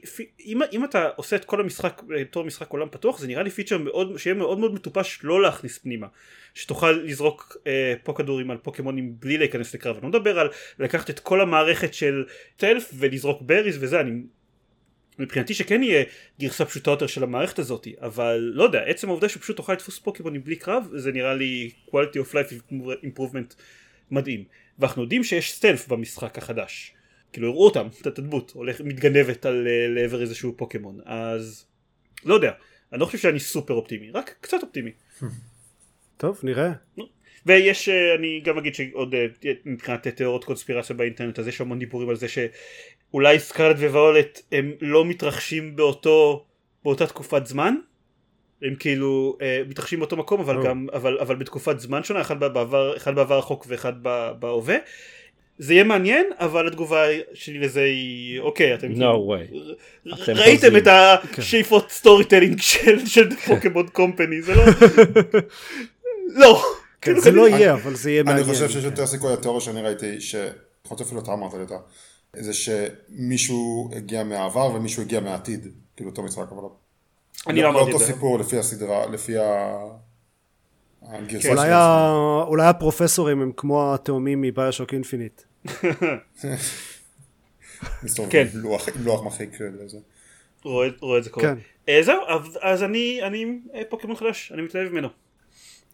[0.46, 3.78] אם, אם אתה עושה את כל המשחק בתור משחק עולם פתוח זה נראה לי פיצ'ר
[3.78, 6.06] מאוד שיהיה מאוד מאוד מטופש לא להכניס פנימה.
[6.54, 9.96] שתוכל לזרוק אה, פה כדורים על פוקימונים בלי להיכנס לקרב.
[9.96, 12.24] אני לא מדבר על לקחת את כל המערכת של
[12.56, 14.20] טלף ולזרוק breeze וזה אני
[15.20, 16.04] מבחינתי שכן יהיה
[16.40, 20.44] גרסה פשוטה יותר של המערכת הזאת אבל לא יודע עצם העובדה שפשוט תוכל לתפוס פוקימונים
[20.44, 22.72] בלי קרב זה נראה לי quality of life
[23.04, 23.54] improvement
[24.11, 24.44] מדהים
[24.78, 26.94] ואנחנו יודעים שיש סטלף במשחק החדש
[27.33, 31.66] כאילו הראו אותם, את הדמות, הולך, מתגנבת על, אה, לעבר איזשהו פוקימון, אז
[32.24, 32.52] לא יודע,
[32.92, 34.90] אני לא חושב שאני סופר אופטימי, רק קצת אופטימי.
[36.16, 36.72] טוב, נראה.
[37.46, 39.26] ויש, אה, אני גם אגיד שעוד אה,
[39.64, 42.26] מבחינת תיאוריות קונספירציה באינטרנט, אז יש המון דיבורים על זה
[43.11, 46.44] שאולי סקרלט וויולט הם לא מתרחשים באותו,
[46.85, 47.75] באותה תקופת זמן,
[48.62, 50.62] הם כאילו אה, מתרחשים באותו מקום אבל או.
[50.64, 53.92] גם אבל, אבל בתקופת זמן שונה אחד בעבר אחד בעבר רחוק ואחד
[54.38, 54.77] בהווה
[55.59, 57.03] זה יהיה מעניין אבל התגובה
[57.35, 59.55] שלי לזה היא אוקיי אתם No way.
[60.23, 60.77] אתם ראיתם חוזים.
[60.77, 60.88] את
[61.38, 64.62] השאיפות storytelling של של פוקימון company זה לא
[66.40, 66.62] לא
[67.03, 68.46] כן, כאילו, זה לא יהיה, אבל זה יהיה אני מעניין.
[68.46, 68.90] חושב שיש כן.
[68.90, 70.20] יותר סיכוי התיאוריה שאני ראיתי,
[70.90, 71.77] להיות אפילו אתה אמרת לי אותה,
[72.36, 75.66] זה שמישהו הגיע מהעבר ומישהו הגיע מהעתיד,
[75.96, 76.62] כאילו אותו משחק, אבל
[77.46, 79.76] אני לא אמרתי את אותו זה סיפור לפי הסדרה, לפי ה...
[81.02, 81.56] הגרסה כן.
[81.56, 85.42] אולי ה- אולי הפרופסורים הם כמו התאומים מ BioShock Infinite.
[88.02, 88.46] מסתובב כן.
[88.54, 89.98] עם לוח- לוח מחיק לזה.
[90.64, 91.58] רואה רואה את זה קורה כן.
[91.88, 92.16] אה, זהו
[92.60, 95.08] אז- אני אני אה, פוקימון חדש אני מתלהב ממנו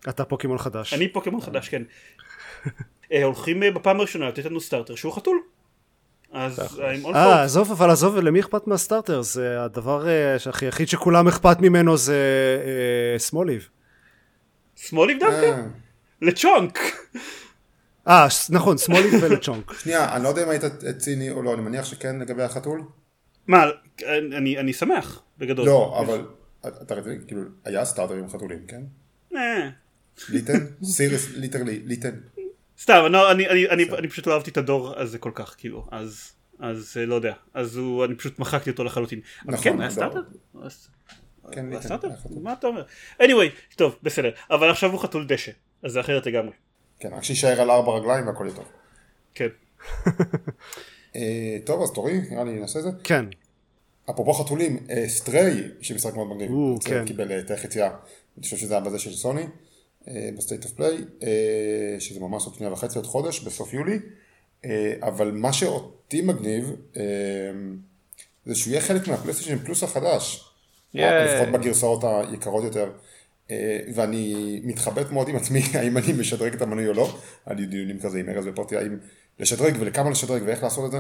[0.09, 0.95] אתה פוקימון חדש.
[0.95, 1.83] אני פוקימון חדש כן
[3.13, 5.43] אה, הולכים בפעם הראשונה לתת לנו סטארטר שהוא חתול
[6.37, 7.43] אז I'm all אה.
[7.43, 9.23] עזוב, אבל עזוב, למי אכפת מהסטארטר?
[9.23, 12.17] זה הדבר אה, שהכי היחיד שכולם אכפת ממנו זה
[12.65, 13.69] אה, סמוליב.
[14.77, 15.63] סמוליב דווקא אה,
[16.23, 16.79] לצ'ונק
[18.09, 19.73] אה, נכון, סמוליב ולצ'ונק.
[19.73, 20.63] שנייה, אני לא יודע אם היית
[20.99, 22.83] ציני או לא, אני מניח שכן לגבי החתול?
[23.47, 23.65] מה
[24.09, 26.27] אני אני שמח בגדול לא, אבל
[26.61, 28.83] אתה רציני, כאילו, היה סטארטר עם חתולים, כן?
[29.37, 29.69] אה,
[30.29, 30.67] ליטן?
[30.95, 32.15] סיריס, literally, ליטן.
[32.81, 35.87] סתם לא- אני- אני- אני אני פשוט לא אהבתי את הדור הזה כל כך כאילו
[35.91, 39.81] אז אז אה, לא יודע אז הוא אני פשוט מחקתי אותו לחלוטין אבל נכון, כן
[39.81, 40.21] היה לא.
[41.53, 41.83] כן, היה ליטן.
[41.83, 42.39] סטארטר היה חתול.
[42.43, 42.85] מה אתה אומר
[43.23, 46.53] anyway טוב בסדר אבל עכשיו הוא חתול דשא אז זה אחרת לגמרי
[47.01, 48.65] כן, רק שיישאר על ארבע רגליים והכל יהיה טוב.
[49.35, 49.49] כן
[51.17, 52.91] אה, טוב, אז תורי, נראה לי נעשה את זה.
[53.05, 53.25] כן.
[54.11, 56.51] אפרופו חתולים, אה, סטריי, שמשחק מאוד מגניב,
[56.85, 57.05] כן.
[57.07, 59.43] קיבל אה, תאי חצייה, אני חושב שזה היה בזה של סוני,
[60.37, 60.97] ב State of Play,
[61.99, 63.99] שזה ממש עוד שנייה וחצי, עוד חודש, בסוף יולי,
[64.67, 67.03] אה, אבל מה שאותי מגניב, אה,
[68.47, 70.51] זה שהוא יהיה חלק מה PlayStation Plus החדש,
[70.95, 71.25] ייי.
[71.25, 72.91] לפחות בגרסאות היקרות יותר.
[73.51, 77.67] אה, ואני מתחבט מאוד עם עצמי, האם אני משדרג את המנוי או לא, היה לי
[77.67, 78.99] דיונים כזה עם ארז ופרטי, האם
[79.39, 80.99] לשדרג ולכמה לשדרג ואיך לעשות את זה,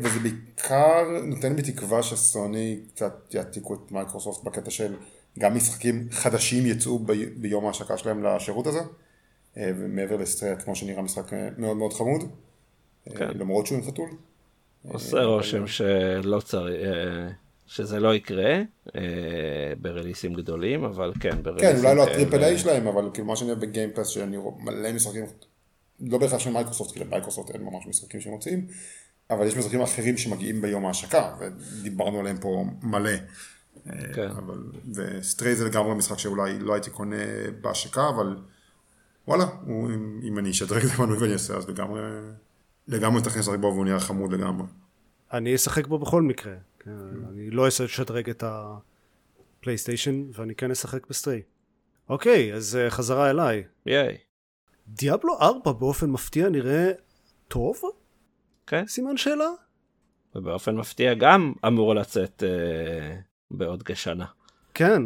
[0.00, 4.94] וזה בעיקר נותן בי תקווה שסוני קצת יעתיקו את מייקרוסופט בקטע של
[5.38, 8.80] גם משחקים חדשים יצאו ב- ביום ההשקה שלהם לשירות הזה,
[9.56, 12.22] אה, ומעבר לזה Stray כמו שנראה משחק אה, מאוד מאוד חמוד,
[13.10, 13.28] אה, כן.
[13.38, 14.08] למרות שהוא עם חתול.
[14.88, 16.72] עושה רושם שלא צריך,
[17.66, 18.62] שזה לא יקרה
[19.80, 23.10] ב releaseים גדולים, אבל כן, ב releaseים כן, אולי לא ה triple A שלהם, אבל
[23.14, 25.24] כאילו מה שאני אוהב ב Game Pass, שאני רואה מלא משחקים,
[26.00, 28.66] לא בהכרח של מייקרוסופט, כי למייקרוסופט אין ממש משחקים שהם מוציאים,
[29.30, 33.10] אבל יש משחקים אחרים שמגיעים ביום ההשקה, ודיברנו עליהם פה מלא.
[34.14, 34.30] כן.
[34.30, 34.62] אבל,
[34.94, 37.16] ו Stray זה לגמרי משחק שאולי לא הייתי קונה
[37.60, 38.36] בהשקה, אבל
[39.28, 42.00] וואלה, הוא, אם, אם אני אשדרג את המנוי ואני אעשה, אז לגמרי,
[42.88, 44.66] לגמרי תכניס לשחק בו והוא נראה חמוד לגמרי.
[45.32, 46.54] אני אשחק בו בכל מקרה.
[46.78, 46.90] כן,
[47.30, 51.42] אני לא אשדרג את הפלייסטיישן, ואני כן אשחק ב Stray.
[52.08, 53.64] אוקיי, אז אה, חזרה אליי.
[53.86, 54.16] ייי.
[54.88, 56.92] דיאבלו 4 באופן מפתיע נראה
[57.48, 57.80] טוב?
[58.66, 59.48] כן, סימן שאלה?
[60.34, 63.16] ובאופן מפתיע גם אמור לצאת אה,
[63.50, 64.24] בעוד כשנה.
[64.74, 65.02] כן.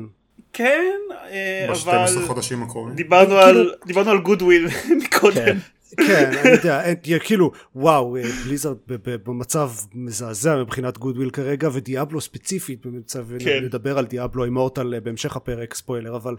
[0.53, 0.98] כן
[1.31, 2.94] אה, אבל ב-12 חודשים הקרובים.
[2.94, 4.66] דיברנו על דיברנו על goodwill
[5.03, 5.59] מקודם כן.
[5.96, 12.87] כן, אני יודע, תהיה כאילו, וואו, אה, בליזרד במצב מזעזע מבחינת goodwill כרגע, ודיאבלו ספציפית
[12.87, 13.64] במצב, כן.
[13.64, 16.37] נדבר על דיאבלו Immortal אה, בהמשך הפרק, ספוילר, אבל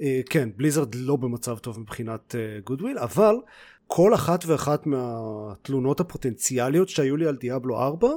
[0.00, 3.34] אה, כן, בליזרד לא במצב טוב מבחינת אה, goodwill, אבל
[3.86, 8.08] כל אחת ואחת מהתלונות הפוטנציאליות שהיו לי על דיאבלו 4,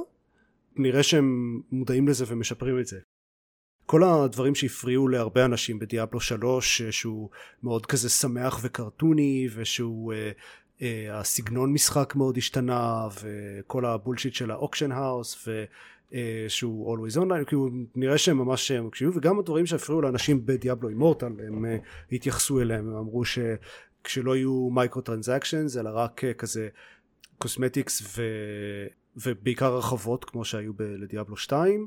[0.76, 2.98] נראה שהם מודעים לזה ומשפרים את זה.
[3.86, 7.28] כל הדברים שהפריעו להרבה אנשים בדיאבלו 3 אה, שהוא
[7.62, 10.30] מאוד כזה שמח ו cartoonי ושהוא אה,
[10.82, 17.68] אה, הסגנון משחק מאוד השתנה וכל ה bullshit של האוקשן האוס ושהוא always online כאילו
[17.94, 21.76] נראה שהם ממש אה, מקשיבים וגם הדברים שהפריעו לאנשים בדיאבלו Immortal הם אה,
[22.12, 26.68] התייחסו אליהם הם אמרו שכשלא יהיו microtransactions אלא רק אה, כזה
[27.38, 28.22] cosmetics ו...
[29.16, 31.86] ובעיקר הרחבות כמו שהיו ב- לדיאבלו 2 אה,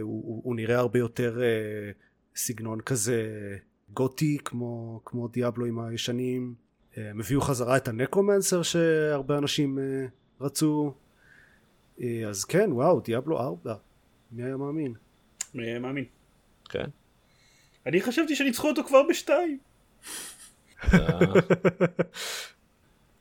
[0.00, 1.90] הוא, הוא, הוא נראה הרבה יותר אה,
[2.36, 3.26] סגנון כזה
[3.92, 6.54] גותי כמו, כמו דיאבלוים הישנים
[6.98, 10.06] אה, הם הביאו חזרה את ה Necromancer שהרבה אנשים אה,
[10.40, 10.94] רצו
[12.00, 13.74] אה, אז כן וואו דיאבלו 4
[14.32, 14.94] מי היה מאמין
[15.58, 16.04] אה, מאמין
[16.68, 16.84] כן.
[17.86, 19.58] אני חשבתי שניצחו אותו כבר בשתיים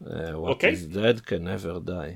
[0.08, 0.74] אה, What אוקיי.
[0.74, 2.16] is dead can never die.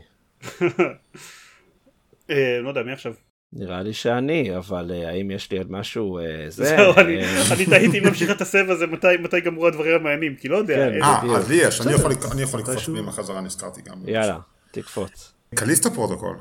[2.30, 3.14] אה, לא יודע, מי עכשיו?
[3.56, 6.63] נראה לי שאני, אבל אה, האם יש לי עוד משהו אה, זה?
[6.66, 10.48] זהו, אני אה, אני תהיתי אם נמשיך את הסבב הזה, מתי- גמרו הדברים המעניינים, כי
[10.48, 10.76] לא יודע.
[10.76, 11.04] כן.
[11.04, 11.22] אה.
[11.38, 12.32] אז לי יש, אני יכול- בסדר.
[12.32, 12.86] אני יכול לקפוץ.
[12.86, 13.96] פנימה חזרה, נזכרתי גם.
[14.08, 14.39] יאללה,
[14.72, 15.34] תקפוץ.
[15.56, 16.38] Callisto Protocol.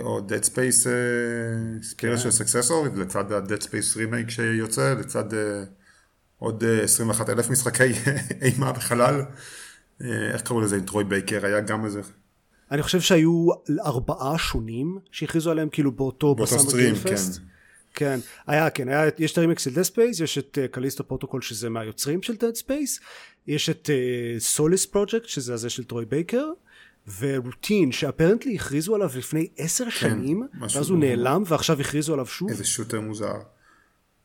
[0.00, 0.86] או Dead Space
[1.82, 5.24] spiritual successor, לצד ה-Dead Space remake שיוצא, לצד
[6.38, 7.92] עוד אה, 21 אלף משחקי
[8.42, 9.22] אימה בחלל.
[10.32, 10.76] איך קראו לזה?
[10.76, 12.00] עם טרוי בייקר, היה גם איזה...
[12.70, 13.48] אני חושב שהיו
[13.84, 16.94] ארבעה שונים שהכריזו עליהם כאילו באותו באותו ב summer stream.
[16.94, 17.16] כן.
[17.94, 21.42] כן, היה, כן, היה, יש את ה remakes של Dead Space, יש את Callisto Protocol
[21.42, 23.00] שזה מהיוצרים של Dead Space,
[23.46, 23.90] יש את
[24.38, 26.44] Solis Project שזה הזה של טרוי בייקר,
[27.18, 31.80] ו Routine ש apparently הכריזו עליו לפני עשר שנים, כן, משהו ואז הוא נעלם ועכשיו
[31.80, 32.48] הכריזו עליו שוב.
[32.48, 33.34] איזה שוטר מוזר.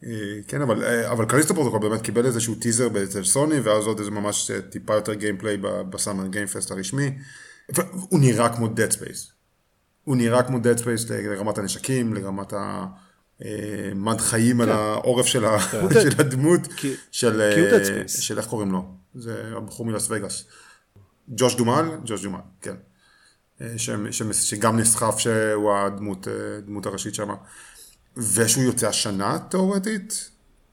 [0.06, 0.10] אה,
[0.48, 4.12] כן, אבל, אה, אבל Callisto Protocol באמת קיבל איזשהו טיזר אצל סוני, ואז עוד איזה
[4.12, 5.58] ממש אה, טיפה יותר gameplay
[5.90, 7.12] ב Summer Game Fest הרשמי.
[8.10, 9.32] הוא נראה כמו Dead Space.
[10.04, 15.60] הוא נראה כמו Dead Space לרמת הנשקים, לרמת המד חיים על העורף של ה-
[16.04, 17.70] של הדמות, כי- של, כי הוא
[18.02, 18.08] אה.
[18.08, 18.86] של איך קוראים לו?
[19.16, 20.44] זה הבחור מלאס וגאס.
[21.38, 21.86] ג'וש דומל?
[22.06, 22.76] ג'וש דומל, כן.
[23.62, 26.34] אה, ש- ש- שגם נסחף שהוא הדמות אה,
[26.66, 27.30] דמות הראשית שם.
[28.36, 30.30] ושהוא יוצא השנה תאורטית,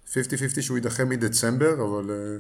[0.07, 0.13] 50-50
[0.61, 2.39] שהוא יידחה מדצמבר, אבל אה,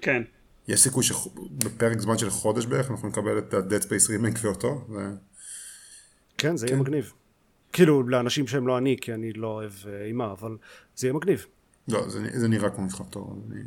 [0.00, 0.22] כן.
[0.68, 4.86] יש סיכוי שבפרק זמן של חודש בערך אנחנו נקבל את ה-Dead Space רימייק ואותו.
[4.88, 5.10] ו...
[6.38, 7.12] כן, זה יהיה מגניב.
[7.72, 10.56] כאילו, לאנשים שהם לא אני, כי אני לא אוהב אה, אימה, אבל
[10.96, 11.46] זה יהיה מגניב.
[11.88, 13.42] לא, זה, זה נראה כמו משחק טוב.
[13.50, 13.60] אני...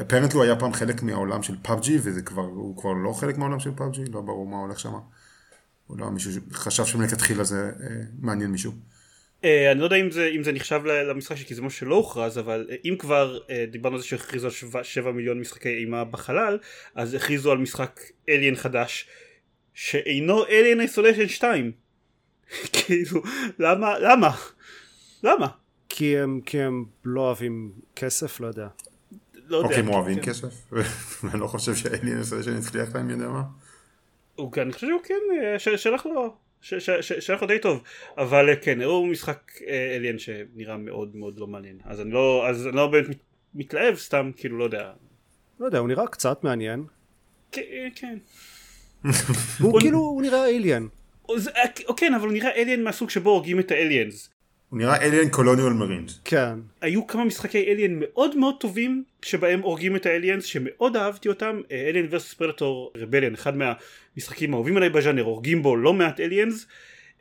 [0.00, 3.60] apparently הוא היה פעם חלק מהעולם של PUBG, וזה כבר, הוא כבר לא חלק מהעולם
[3.60, 4.92] של PUBG, לא ברור מה הולך שם.
[5.88, 8.72] אולי מישהו חשב שמלכתחילה זה אה, מעניין מישהו.
[9.46, 11.94] אה, אני לא יודע אם זה, אם זה נחשב ל- למשחק כי זה משהו שלא
[11.94, 15.68] הוכרז אבל אה, אם כבר אה, דיברנו על זה שהכריזו על 7, 7 מיליון משחקי
[15.68, 16.58] אימה בחלל
[16.94, 19.08] אז הכריזו על משחק Alien חדש
[19.74, 21.72] שאינו Alien Isolation 2
[22.72, 23.22] כאילו
[23.58, 24.30] למה למה
[25.22, 25.46] למה
[25.88, 28.68] כי הם, כי הם לא אוהבים כסף, לא יודע.
[29.48, 30.22] לא יודע אוקיי, הם אוהבים כן.
[30.22, 30.72] כסף,
[31.24, 33.42] ואני לא חושב ש Alien Isolation הצליח להם, יודע מה.
[34.34, 37.82] הוא, אני חושב שהוא כן שהלך לו ש- ש- ש- שהלך לו די טוב
[38.18, 42.46] אבל אה, כן הוא משחק אה, Alien שנראה מאוד מאוד לא מעניין אז אני לא
[42.48, 43.22] אז אני לא באמת מת-
[43.54, 44.92] מתלהב סתם כאילו לא יודע
[45.60, 46.84] לא יודע, הוא נראה קצת מעניין.
[47.52, 48.18] כן, כן.
[49.60, 50.46] הוא כאילו, הוא נראה
[51.88, 54.30] או כן, אבל הוא נראה אליאן מהסוג שבו הורגים את האליאנס.
[54.70, 56.20] הוא נראה אליאן קולוניאל מרינס.
[56.24, 56.58] כן.
[56.80, 62.06] היו כמה משחקי אליאן מאוד מאוד טובים שבהם הורגים את האליאנס שמאוד אהבתי אותם אליאן
[62.10, 66.66] ורסוס פרדטור רבליאן אחד מהמשחקים האהובים עליי בז'אנר הורגים בו לא מעט אליאנס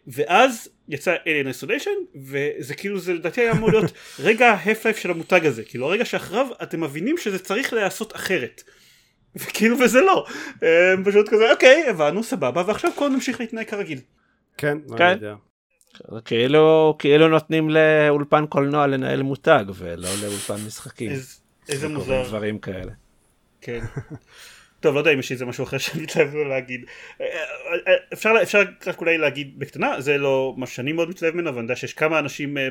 [0.08, 5.12] ואז יצא אליאן איסוליישן וזה כאילו זה לדעתי היה אמור להיות רגע ההף לייף של
[5.12, 8.64] המותג הזה כאילו הרגע שאחריו אתם מבינים שזה צריך להיעשות אחרת
[9.36, 10.26] וכאילו וזה לא
[10.94, 14.00] הם פשוט כזה אוקיי הבנו סבבה ועכשיו כל נמשיך להתנהג כרגיל
[14.58, 15.04] כן, כן.
[15.04, 15.36] אני יודע.
[16.12, 21.12] זה כאילו כאילו נותנים לאולפן קולנוע לנהל מותג ולא לאולפן משחקים.
[21.12, 22.92] איז- איזה מוזר דברים כאלה.
[23.62, 23.80] כן.
[24.80, 26.86] טוב, לא יודע אם יש איזה משהו אחר שאני מתלהב לו להגיד.
[28.14, 31.66] אפשר, אפשר רק אולי להגיד בקטנה, זה לא מה שאני מאוד מתלהב ממנו, אבל אני
[31.66, 32.64] יודע שיש כמה אנשים אה,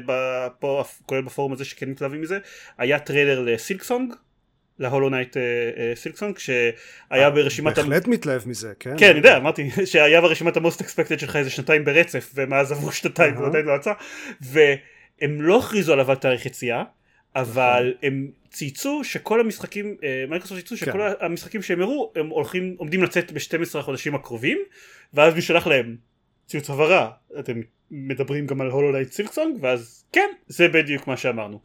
[0.59, 2.39] פה, כולל בפורום הזה, שכן מתלהבים מזה.
[2.79, 4.15] היה טריילר ל Silksong,
[4.79, 5.37] ל Hollow Knight
[5.95, 7.79] Silksong, שהיה ברשימת...
[7.79, 8.95] ה- בהחלט מתלהב מזה, כן?
[8.99, 12.93] כן, אני יודע, אמרתי שהיה ברשימת ה most expected שלך איזה שנתיים ברצף, ומאז עברו
[12.93, 13.37] שנתיים.
[13.37, 13.93] והוא עדיין לא יצא,
[14.41, 16.83] והם לא הכריזו עליו על תאריך יציאה,
[17.37, 21.27] אבל הם צייצו שכל המשחקים, אה, מייקרוסופט צייצו שכל כן.
[21.27, 24.59] המשחקים שהם הראו, הם הולכים, עומדים לצאת ב-12 החודשים הקרובים,
[25.15, 25.97] ואז מישהו להם
[26.47, 27.61] ציוץ הבהרה, אתם
[27.91, 31.61] מדברים גם על Hollow Knight Silksong, ואז כן, זה בדיוק מה שאמרנו.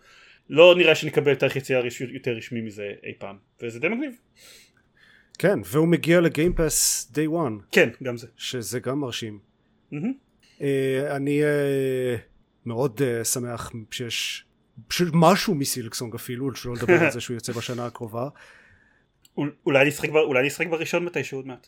[0.50, 4.14] לא נראה שנקבל תאריך יציאה רש- יותר רשמי מזה אי פעם, וזה די מגניב.
[5.40, 8.28] כן, והוא מגיע ל Game Pass day one, כן, גם זה.
[8.38, 9.40] שזה גם מרשים.
[9.92, 10.14] מהמם.
[10.62, 12.16] אה, אני אה,
[12.66, 14.46] מאוד אה, שמח שיש
[14.88, 18.30] פשוט משהו מ Silksong אפילו, שלא לדבר על זה שהוא יוצא בשנה הקרובה.
[19.38, 21.68] אול- אולי ב- אולי אני אשחק בראשון מתישהו עוד מעט.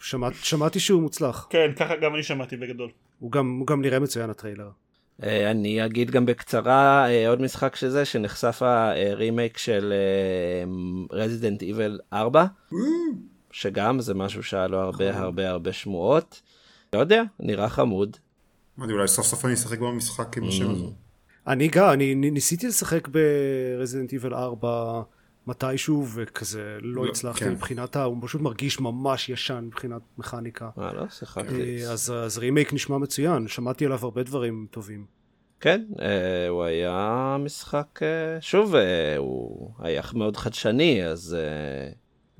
[0.00, 1.46] שמעת, שמעתי שהוא מוצלח.
[1.50, 2.90] כן, ככה גם אני שמעתי בגדול.
[3.18, 4.70] הוא גם, הוא גם נראה מצוין הטריילר.
[5.22, 9.92] אה, אני אגיד גם בקצרה אה, עוד משחק שזה שנחשף הרימייק של
[11.12, 12.46] Resident Evil 4
[13.50, 16.42] שגם זה משהו שהיה לו הרבה הרבה הרבה שמועות.
[16.92, 18.16] לא יודע נראה חמוד.
[18.78, 20.84] אולי סוף סוף אני אשחק במשחק עם השם הזה.
[21.46, 25.02] אני גם, אני ניסיתי לשחק ב Resident Evil 4
[25.46, 27.52] מתישהו וכזה לא לא, הצלחתי כן.
[27.52, 28.04] מבחינת ה...
[28.04, 30.70] הוא פשוט מרגיש ממש ישן מבחינת מכניקה.
[30.78, 31.84] אה, לא שיחקתי.
[31.84, 35.06] אה, אז, אז רימייק נשמע מצוין, שמעתי עליו הרבה דברים טובים.
[35.62, 41.92] כן אה, הוא היה משחק אה, שוב אה, הוא היה מאוד חדשני אז אה,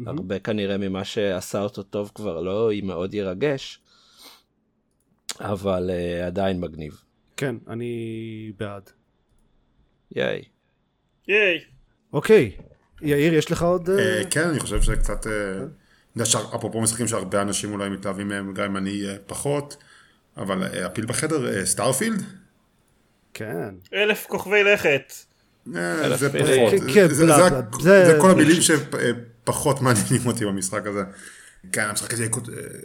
[0.06, 3.80] הרבה כנראה ממה שעשה אותו טוב כבר לא היא מאוד ירגש,
[5.40, 5.90] אבל
[6.26, 7.02] עדיין מגניב.
[7.36, 8.90] כן, אני בעד.
[10.16, 10.42] ייי.
[11.28, 11.58] ייי.
[12.12, 12.56] אוקיי,
[13.02, 13.90] יאיר, יש לך עוד...
[13.90, 15.32] אה, אה, כן, אני חושב שקצת, אה,
[16.16, 19.76] יודע שאפרופו משחקים שהרבה אנשים אולי מתלהבים מהם, גם אם אני אה, פחות,
[20.36, 22.22] אבל אה, הפיל בחדר, אה, Starfield?
[23.34, 23.74] כן.
[23.94, 25.12] אלף כוכבי לכת.
[25.76, 26.30] אה, זה.
[27.70, 31.02] פחות, זה- כל המילים שפחות מעניינים אותי במשחק הזה.
[31.72, 32.26] כן, המשחק הזה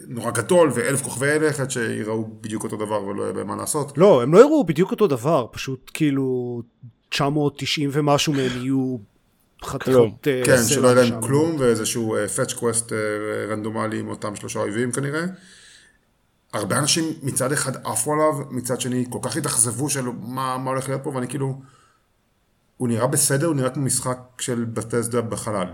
[0.08, 3.98] נורא גדול, ואלף כוכבי לכת שיראו בדיוק אותו דבר ולא יהיה בהם מה לעשות.
[3.98, 6.62] לא, הם לא יראו בדיוק אותו דבר, פשוט כאילו
[7.10, 8.98] 990 ומשהו מהם יהיו.
[9.64, 11.22] חתיכות אה, כן, שלא יהיה להם.
[11.22, 12.92] כלום, ואיזשהו פאץ' קווסט
[13.50, 15.26] רנדומלי עם אותם שלושה אויבים כנראה.
[16.54, 20.90] הרבה אנשים מצד אחד עפו עליו, מצד שני כל כך התאכזבו של מה, מה הולך
[20.90, 21.62] להיות פה, ואני כאילו...
[22.78, 25.68] הוא נראה בסדר, הוא נראה כמו משחק של בתסדה בחלל.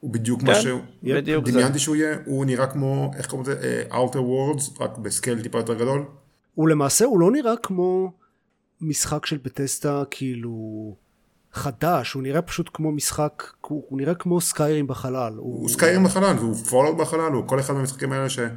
[0.00, 0.80] הוא בדיוק מה כן, שהוא...
[1.02, 1.52] בדיוק זה.
[1.52, 3.60] דמיינתי שהוא יהיה, הוא נראה כמו, איך קוראים לזה?
[3.90, 6.04] אה, Outer Worlds, רק ב scale טיפה יותר גדול.
[6.54, 8.12] הוא למעשה, הוא לא נראה כמו
[8.80, 10.94] משחק של Bethesda כאילו
[11.52, 15.34] חדש, הוא נראה פשוט כמו משחק, הוא, הוא נראה כמו Skyrim בחלל.
[15.36, 18.50] הוא Skyrim בחלל, והוא Fallout בחלל, הוא כל אחד מהמשחקים האלה שהם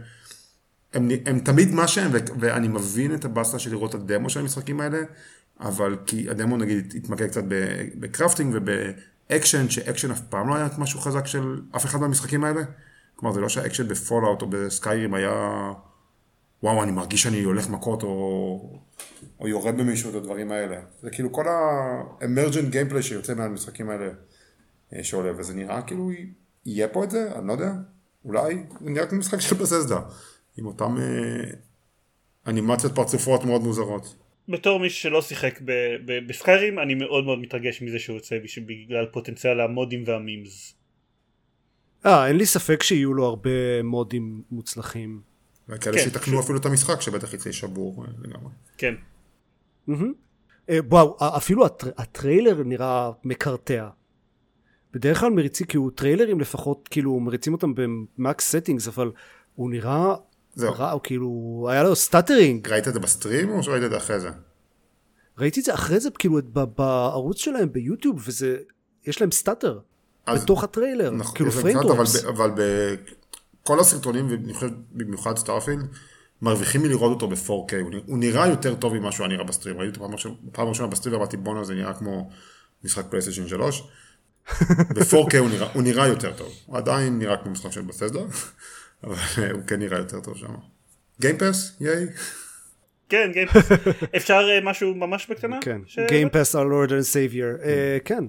[1.25, 4.81] הם תמיד מה שהם, ו- ואני מבין את הבאסה של לראות את הדמו של המשחקים
[4.81, 4.97] האלה,
[5.59, 7.43] אבל כי הדמו נגיד התמקד קצת
[7.99, 12.61] ב crafting ובאקשן, שאקשן אף פעם לא היה משהו חזק של אף אחד מהמשחקים האלה.
[13.15, 15.71] כלומר זה לא שהאקשן ב Fallout או ב Skyrim היה,
[16.63, 18.79] וואו אני מרגיש שאני הולך מכות או,
[19.39, 20.81] או יורד במישהו את הדברים האלה.
[21.01, 24.09] זה כאילו כל ה-emergent gameplay שיוצא מהמשחקים האלה.
[24.93, 26.11] אה, שעולה, וזה נראה כאילו
[26.65, 27.71] יהיה פה את זה, אני לא יודע,
[28.25, 29.99] אולי, זה נראה כמו משחק של Bethesda,
[30.57, 31.51] עם אותם אה,
[32.47, 34.15] אנימציות פרצופות מאוד מוזרות.
[34.49, 38.35] בתור מי שלא שיחק ב- ב- ב Skyrim אני מאוד מאוד מתרגש מזה שהוא יוצא
[38.65, 40.73] בגלל פוטנציאל המודים וה memes.
[42.05, 45.21] אה, אין לי ספק שיהיו לו הרבה מודים מוצלחים.
[45.69, 48.51] וכאלה כן, שיתקנו אפילו את המשחק, שבטח יצא שבור אה, לגמרי.
[48.77, 48.93] כן.
[50.69, 53.87] אה, וואו, אפילו הטר, הטריילר נראה מקרטע.
[54.93, 59.11] בדרך כלל מריצים, כאילו טריילרים לפחות, כאילו מריצים אותם ב max settings, אבל
[59.55, 60.15] הוא נראה
[60.55, 60.73] זהו.
[60.73, 62.69] רע, הוא כאילו, היה לו stuttering.
[62.69, 64.29] ראית את זה ב stream או שראית את זה אחרי זה?
[65.37, 68.57] ראיתי את זה אחרי זה, כאילו, ב- בערוץ שלהם ביוטיוב, וזה,
[69.07, 69.79] יש להם stutter.
[70.25, 72.51] אז- בתוך הטריילר, נכון, כאילו frame אבל אבל
[73.65, 75.87] בכל הסרטונים, ואני חושב במיוחד Starfield,
[76.41, 77.75] מרוויחים מלראות אותו ב-4K,
[78.05, 80.17] הוא נראה- יותר טוב ממה שהוא היה נראה ב stream, ראיתי אותו
[80.51, 82.29] פעם ראשונה- ב stream, אמרתי בואנה זה נראה כמו
[82.83, 83.83] משחק פלייסטיישן 3,
[84.95, 88.19] ב-4K הוא נראה- הוא נראה יותר טוב, הוא עדיין נראה כמו משחק של Bethesda,
[89.03, 90.47] אבל אה, הוא כן נראה יותר טוב שם.
[91.21, 92.05] Game Pass, ייי.
[93.09, 93.71] כן, Game Pass.
[94.17, 95.57] אפשר אה, משהו ממש בקטנה?
[95.61, 95.81] כן,
[96.31, 98.23] Pass our Lord and Savior, אה, כן.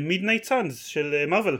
[0.00, 1.58] Midnight Suns של מרוויל.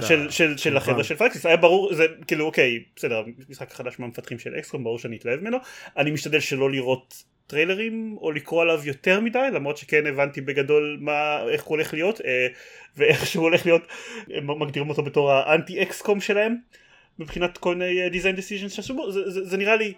[0.00, 1.04] של, של, של החבר'ה.
[1.04, 1.46] של Firaxis.
[1.46, 5.58] היה ברור זה כאילו אוקיי בסדר משחק חדש מהמפתחים של XCOM ברור שאני אתלהב ממנו.
[5.96, 11.42] אני משתדל שלא לראות טריילרים או לקרוא עליו יותר מדי למרות שכן הבנתי בגדול מה
[11.48, 12.46] איך הוא הולך להיות אה,
[12.96, 13.82] ואיך שהוא הולך להיות.
[14.34, 16.56] הם מגדירים אותו בתור האנטי XCOM שלהם
[17.18, 19.12] מבחינת כל מיני דיזיין דיסיז'נס שעשו בו.
[19.12, 19.94] זה, זה, זה נראה לי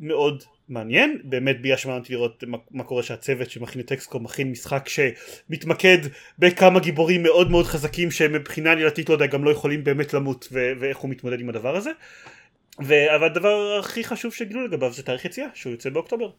[0.00, 4.88] מאוד מעניין באמת שמעניין אותי לראות מה, מה קורה שהצוות שמכין את אקסקום מכין משחק
[4.88, 5.98] שמתמקד
[6.38, 10.72] בכמה גיבורים מאוד מאוד חזקים שמבחינה עלילתית לא יודע גם לא יכולים באמת למות ו-
[10.80, 11.90] ואיך הוא מתמודד עם הדבר הזה.
[12.84, 16.30] ו- אבל הדבר הכי חשוב שגילו לגביו זה תאריך יציאה שהוא יוצא באוקטובר.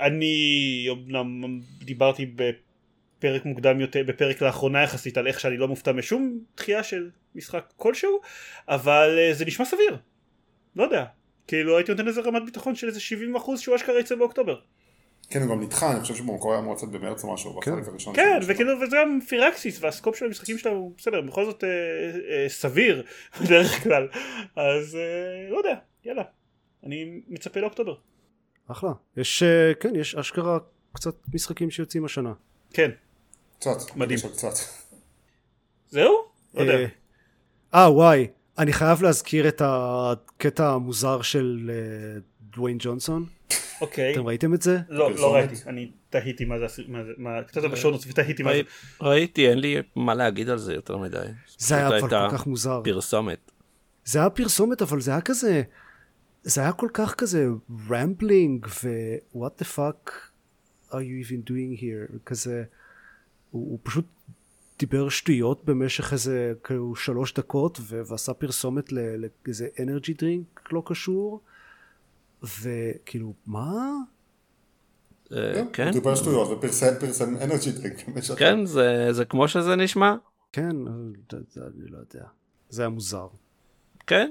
[0.00, 6.38] אני אמנם דיברתי בפרק מוקדם יותר בפרק לאחרונה יחסית על איך שאני לא מופתע משום
[6.56, 8.20] דחייה של משחק כלשהו
[8.68, 9.96] אבל אה, זה נשמע סביר.
[10.76, 11.04] לא יודע
[11.48, 13.00] כאילו הייתי נותן לזה רמת ביטחון של איזה
[13.36, 14.60] 70% שהוא אשכרה יצא באוקטובר
[15.30, 18.14] כן, הוא גם נדחה, אני חושב שבמקור היה אמור לצאת במרץ או משהו, הראשון.
[18.14, 18.54] כן שלו.
[18.54, 21.68] וכאילו וזה גם פירקסיס והסקופ של המשחקים שלו הוא בסדר בכל זאת אה,
[22.30, 23.02] אה, סביר
[23.42, 24.08] בדרך כלל
[24.56, 26.22] אז אה, לא יודע יאללה
[26.84, 27.94] אני מצפה לאוקטובר
[28.68, 28.90] אחלה.
[29.16, 30.58] יש, אה, כן, יש אשכרה
[30.92, 32.32] קצת משחקים שיוצאים השנה.
[32.72, 32.90] כן
[33.58, 33.96] קצת.
[33.96, 34.18] מדהים.
[34.18, 34.54] קצת.
[35.88, 36.12] זהו?
[36.54, 36.86] לא יודע אה,
[37.74, 38.26] אה, וואי,
[38.58, 42.20] אני חייב להזכיר את הקטע המוזר של אה,
[42.54, 43.26] דוויין ג'ונסון.
[43.80, 44.78] אוקיי אתם ראיתם את זה?
[44.88, 45.12] לא?
[45.14, 46.66] לא ראיתי אני תהיתי מה זה
[47.46, 48.64] קצת בשונות ותהיתי מה זה ראי-
[49.00, 51.18] ראיתי, אין לי מה להגיד על זה יותר מדי.
[51.58, 52.80] זה היה אבל כל כך מוזר.
[52.84, 53.50] פרסומת.
[54.04, 55.62] זה היה פרסומת, אבל זה היה כזה...
[56.42, 57.46] זה היה כל כך כזה
[57.90, 58.88] רמבלינג ו...
[59.34, 60.10] what the fuck
[60.90, 62.18] are you even doing here?
[62.26, 62.64] כזה...
[63.50, 64.04] הוא פשוט
[64.78, 68.00] דיבר שטויות במשך איזה כאילו שלוש דקות ו...
[68.06, 71.40] ועשה פרסומת ל- לאיזה אנרגי דרינק לא קשור
[72.42, 73.92] וכאילו מה?
[75.32, 77.96] אה, כן, הוא דיבר שטויות ופרסם פרסם אנרג'י דרינק.
[78.38, 80.14] כן, זה זה כמו שזה נשמע.
[80.52, 82.26] כן, אני לא יודע.
[82.70, 83.26] זה היה מוזר.
[84.06, 84.30] כן?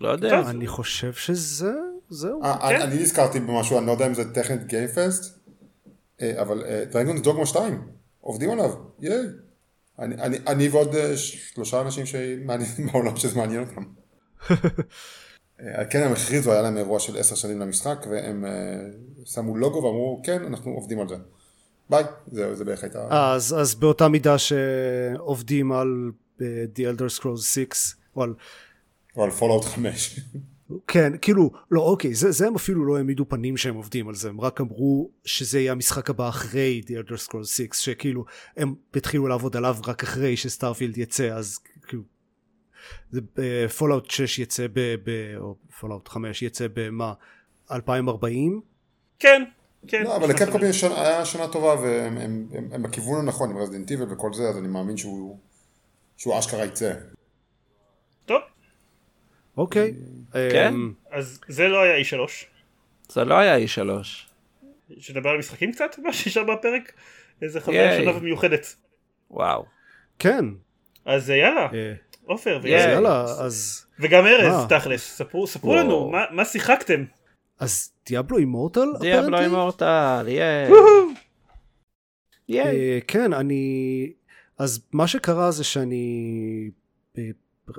[0.00, 0.50] לא יודע.
[0.50, 1.72] אני חושב שזה,
[2.08, 2.42] זהו.
[2.42, 5.38] אה, אני- אני נזכרתי במשהו, אני לא יודע אם זה טכנית גיימפסט,
[6.22, 6.62] אה, אבל
[6.92, 7.82] דרגונס דוגמה 2,
[8.20, 8.70] עובדים עליו,
[9.00, 9.16] ייי.
[10.00, 13.82] אני- אני- אני ועוד אה, שלושה אנשים שמעניינים בעולם שזה מעניין אותם.
[15.60, 18.50] אה, כן, הם הכריזו, היה להם אירוע של עשר שנים למשחק, והם אה,
[19.24, 21.14] שמו לוגו ואמרו, כן, אנחנו עובדים על זה.
[21.90, 23.06] ביי, זהו, זה בערך הייתה...
[23.10, 26.10] אז, אז באותה מידה שעובדים על
[26.42, 26.46] אה,
[26.76, 27.66] The Elder Scrolls 6,
[28.16, 28.34] או על...
[29.16, 30.20] או על פולאאוט 5.
[30.86, 34.28] כן, כאילו, לא, אוקיי, זה, זה הם אפילו לא העמידו פנים שהם עובדים על זה,
[34.28, 38.24] הם רק אמרו שזה יהיה המשחק הבא אחרי The Elder Scrolls 6, שכאילו,
[38.56, 42.02] הם התחילו לעבוד עליו רק אחרי ש Starfield יצא, אז כאילו,
[43.78, 44.94] Fallout 6 יצא ב...
[45.04, 47.12] ב או Fallout 5 יצא במה?
[47.72, 48.60] 2040?
[49.18, 49.42] כן,
[49.88, 50.02] כן.
[50.04, 50.26] לא, אבל
[50.72, 54.48] שנה- היה שנה טובה, והם הם- הם- הם בכיוון הנכון, עם Resident Evil וכל זה,
[54.48, 55.38] אז אני מאמין שהוא
[56.16, 56.92] שהוא אשכרה יצא.
[58.26, 58.40] טוב,
[59.60, 59.94] אוקיי.
[60.32, 60.66] כן.
[60.74, 62.14] אמ, אז זה לא היה E3.
[63.08, 63.78] זה לא היה E3.
[64.98, 66.92] שנדבר על משחקים קצת, מה שישר בפרק?
[67.42, 67.98] איזה חוויה.
[67.98, 68.76] שונה ומיוחדת.
[69.30, 69.64] וואו.
[70.18, 70.44] כן.
[71.04, 71.92] אז יאללה, אה,
[72.24, 72.92] עופר אז ויאללה.
[72.92, 73.86] יאללה, אז...
[73.98, 74.78] וגם ארז, מה?
[74.78, 75.74] תכלס, ספרו.
[75.74, 77.04] לנו, מה- שיחקתם?
[77.58, 78.88] אז דיאבלו אימורטל?
[79.00, 79.40] דיאבלו?
[79.40, 80.70] אימורטל, ייי.
[82.66, 84.12] אה, כן, אני...
[84.58, 86.70] אז מה שקרה זה שאני...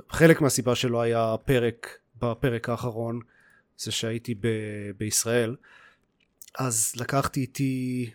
[0.00, 3.20] אה, חלק מהסיבה שלא היה פרק בפרק האחרון
[3.78, 4.48] זה שהייתי ב...
[4.98, 5.56] בישראל.
[6.58, 8.10] אז לקחתי איתי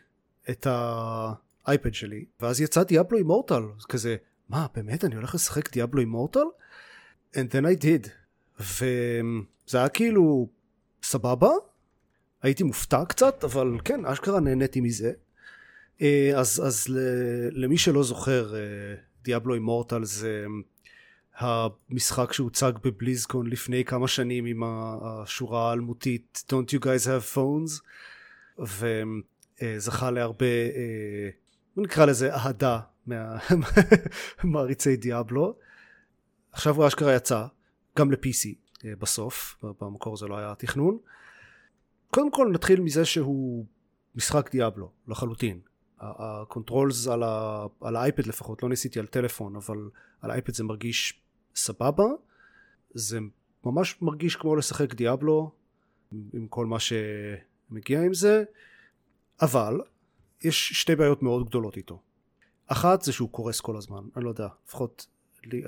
[0.49, 4.15] את האייפד שלי ואז יצא דיאבלו אימורטל כזה
[4.49, 5.05] מה באמת?
[5.05, 6.39] אני הולך לשחק דיאבלו אימורטל?
[7.35, 8.09] and then I did.
[8.59, 10.49] וזה היה כאילו
[11.03, 11.51] סבבה.
[12.41, 15.11] הייתי מופתע קצת אבל כן אשכרה נהניתי מזה.
[16.01, 16.87] אה, אז, אז
[17.51, 18.59] למי שלא זוכר, אה,
[19.23, 20.45] דיאבלו אימורטל זה
[21.37, 24.63] המשחק שהוצג בבליזקון לפני כמה שנים עם
[25.01, 27.81] השורה האלמותית Don't you guys have phones
[28.59, 31.29] וזכה להרבה, אה,
[31.77, 35.55] נקרא לזה אהדה מהמעריצי דיאבלו.
[36.51, 37.45] עכשיו הוא אשכרה יצא,
[37.97, 40.97] גם ל-PC אה, בסוף, במקור זה לא היה תכנון.
[42.11, 43.65] קודם כל נתחיל מזה שהוא
[44.15, 45.59] משחק Diablo לחלוטין.
[45.99, 47.07] ה controls
[47.81, 49.77] על ה iPad לפחות, לא ניסיתי על טלפון, אבל
[50.21, 51.21] על ה iPad זה מרגיש
[51.57, 52.05] סבבה.
[52.93, 53.19] זה
[53.65, 55.51] ממש מרגיש כמו לשחק Diablo,
[56.33, 58.43] עם כל מה שמגיע עם זה,
[59.41, 59.81] אבל
[60.43, 62.01] יש שתי בעיות מאוד גדולות איתו.
[62.67, 65.07] אחת זה שהוא קורס כל הזמן, אני לא יודע, לפחות
[65.45, 65.63] לי,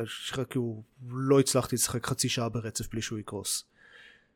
[0.50, 3.66] כאילו לא הצלחתי לשחק חצי שעה ברצף בלי שהוא יקרוס.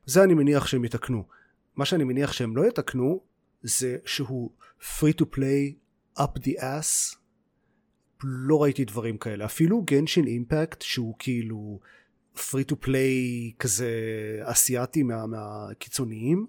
[0.06, 1.24] זה אני מניח שהם יתקנו.
[1.76, 3.22] מה שאני מניח שהם לא יתקנו
[3.64, 4.52] זה שהוא
[4.82, 5.74] free to play
[6.20, 7.18] up the ass
[8.24, 11.80] לא ראיתי דברים כאלה אפילו גנשין אימפקט שהוא כאילו
[12.36, 13.90] free to play כזה
[14.44, 16.48] אסיאתי מה, מהקיצוניים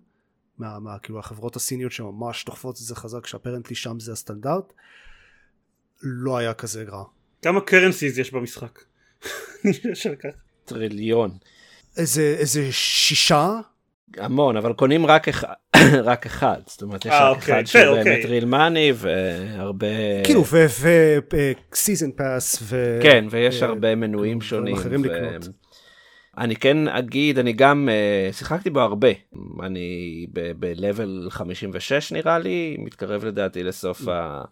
[0.58, 4.72] מה, מה כאילו החברות הסיניות שממש דוחפות את זה חזק שאפרנטלי שם זה הסטנדרט
[6.02, 7.04] לא היה כזה רע
[7.44, 8.78] כמה currencies יש במשחק?
[10.64, 11.38] טריליון.
[11.96, 13.60] איזה, איזה שישה
[14.18, 15.52] המון, אבל קונים רק אחד,
[16.04, 18.04] רק אחד, זאת אומרת יש אה, רק אוקיי, אחד שהוא אוקיי.
[18.04, 19.86] באמת real money והרבה,
[20.24, 20.44] כאילו
[21.72, 22.98] ו season pass ו...
[23.02, 24.74] כן, ויש אה, הרבה מנויים שונים.
[24.74, 25.48] אחרים ו- לקנות.
[26.38, 29.08] אני כן אגיד, אני גם אה, שיחקתי בו הרבה,
[29.62, 34.42] אני ב-level 56 נראה לי, מתקרב לדעתי לסוף ה...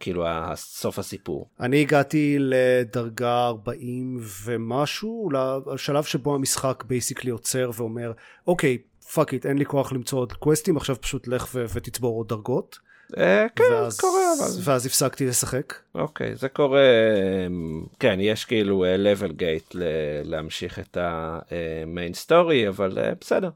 [0.00, 0.24] כאילו
[0.54, 1.48] סוף הסיפור.
[1.60, 5.28] אני הגעתי לדרגה 40 ומשהו,
[5.74, 8.12] לשלב שבו המשחק basically עוצר ואומר,
[8.46, 8.78] אוקיי,
[9.14, 12.78] fuck it, אין לי כוח למצוא עוד quest־ים, עכשיו פשוט לך ו- ותצבור עוד דרגות.
[13.18, 14.50] אה, כן, ואז, קורה אבל.
[14.64, 15.74] ואז הפסקתי לשחק.
[15.94, 16.80] אוקיי, זה קורה,
[17.46, 19.82] אמ, כן, יש כאילו אה, level gate ל-
[20.24, 23.50] להמשיך את ה main story, אבל אה, בסדר.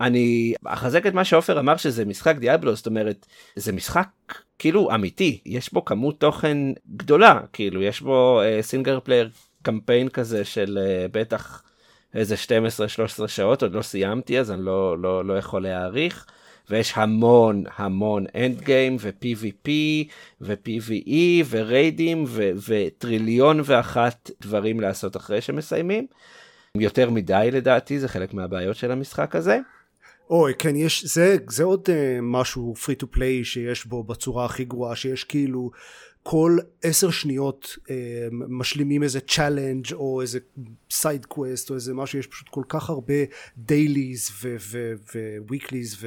[0.00, 3.26] אני אחזק את מה שעופר אמר שזה משחק Diablo, זאת אומרת,
[3.56, 4.08] זה משחק
[4.58, 6.58] כאילו אמיתי, יש בו כמות תוכן
[6.96, 9.30] גדולה, כאילו יש בו single player
[9.62, 11.62] campaign כזה של אה, בטח
[12.14, 12.34] איזה
[13.24, 16.26] 12-13 שעות, עוד לא סיימתי אז אני לא, לא, לא יכול להעריך.
[16.70, 19.70] ויש המון המון end game ו-PVP
[20.40, 22.24] ו-PVE ו raid־ים
[22.66, 26.06] וטריליון ואחת דברים לעשות אחרי שמסיימים.
[26.74, 29.58] יותר מדי לדעתי זה חלק מהבעיות של המשחק הזה.
[30.30, 31.90] אוי, כן, יש, זה, זה עוד uh,
[32.22, 35.70] משהו free to play שיש בו בצורה הכי גרועה, שיש כאילו
[36.28, 40.38] כל עשר שניות אה, משלימים איזה challenge או איזה
[40.90, 43.14] side quest או איזה משהו, יש פשוט כל כך הרבה
[43.56, 44.30] dailies
[45.48, 46.04] ו weeklies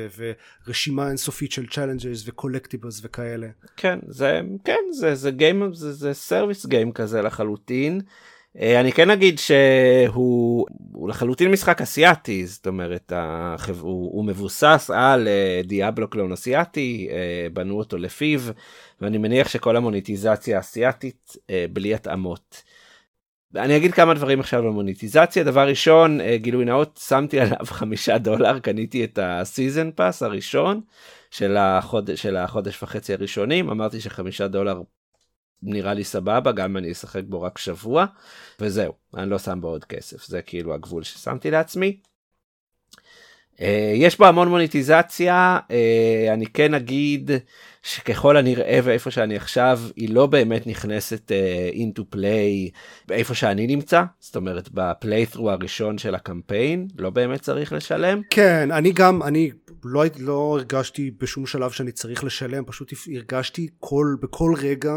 [0.66, 3.48] ורשימה אינסופית של challenges ו collectibles וכאלה.
[3.78, 8.02] כן, זה, כן, זה, זה game, זה, זה service game כזה לחלוטין.
[8.58, 10.66] אה, אני כן אגיד שהוא
[11.10, 13.14] לחלוטין משחק אסיאתי, זאת אומרת.
[13.80, 18.40] הוא, הוא מבוסס על אה, דיאבלו קלון אסיאתי, אה, בנו אותו לפיו,
[19.02, 21.38] ואני מניח שכל המוניטיזציה האסיאתית
[21.74, 22.64] בלי התאמות.
[23.56, 28.60] אני אגיד כמה דברים עכשיו על מוניטיזציה, דבר ראשון, גילוי נאות, שמתי עליו חמישה דולר,
[28.60, 30.82] קניתי את הסיזן פאס הראשון
[31.32, 34.82] של החודש, של החודש וחצי הראשונים, אמרתי שחמישה דולר
[35.64, 38.06] נראה לי סבבה, גם אם אני אשחק בו רק שבוע,
[38.60, 42.00] וזהו, אני לא שם בו עוד כסף, זה כאילו הגבול ששמתי לעצמי.
[43.62, 47.32] אה, יש בו המון מוניטיזציה, אה, אני כן אגיד
[47.84, 52.72] שככל הנראה ואיפה שאני עכשיו, היא לא באמת נכנסת uh, into play
[53.12, 58.22] איפה שאני נמצא, זאת אומרת בפליית'רו הראשון של הקמפיין, לא באמת צריך לשלם.
[58.30, 59.52] כן, אני גם, אני
[59.84, 64.94] לא, לא הרגשתי בשום שלב שאני צריך לשלם, פשוט הרגשתי כל, בכל רגע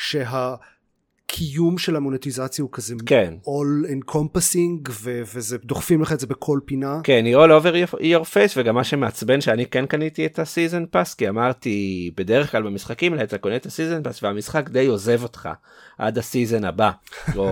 [0.00, 3.34] שהקיום של המוניטיזציה הוא כזה כן.
[3.44, 7.00] all encompassing ו- וזה דוחפים לך את זה בכל פינה.
[7.04, 10.86] כן, היא all over your face וגם מה שמעצבן שאני כן קניתי את ה season
[10.86, 14.86] pass כי אמרתי בדרך כלל במשחקים האלה אתה קונה את ה season pass והמשחק די
[14.86, 15.48] עוזב אותך
[15.98, 16.90] עד ה season הבא
[17.36, 17.44] או,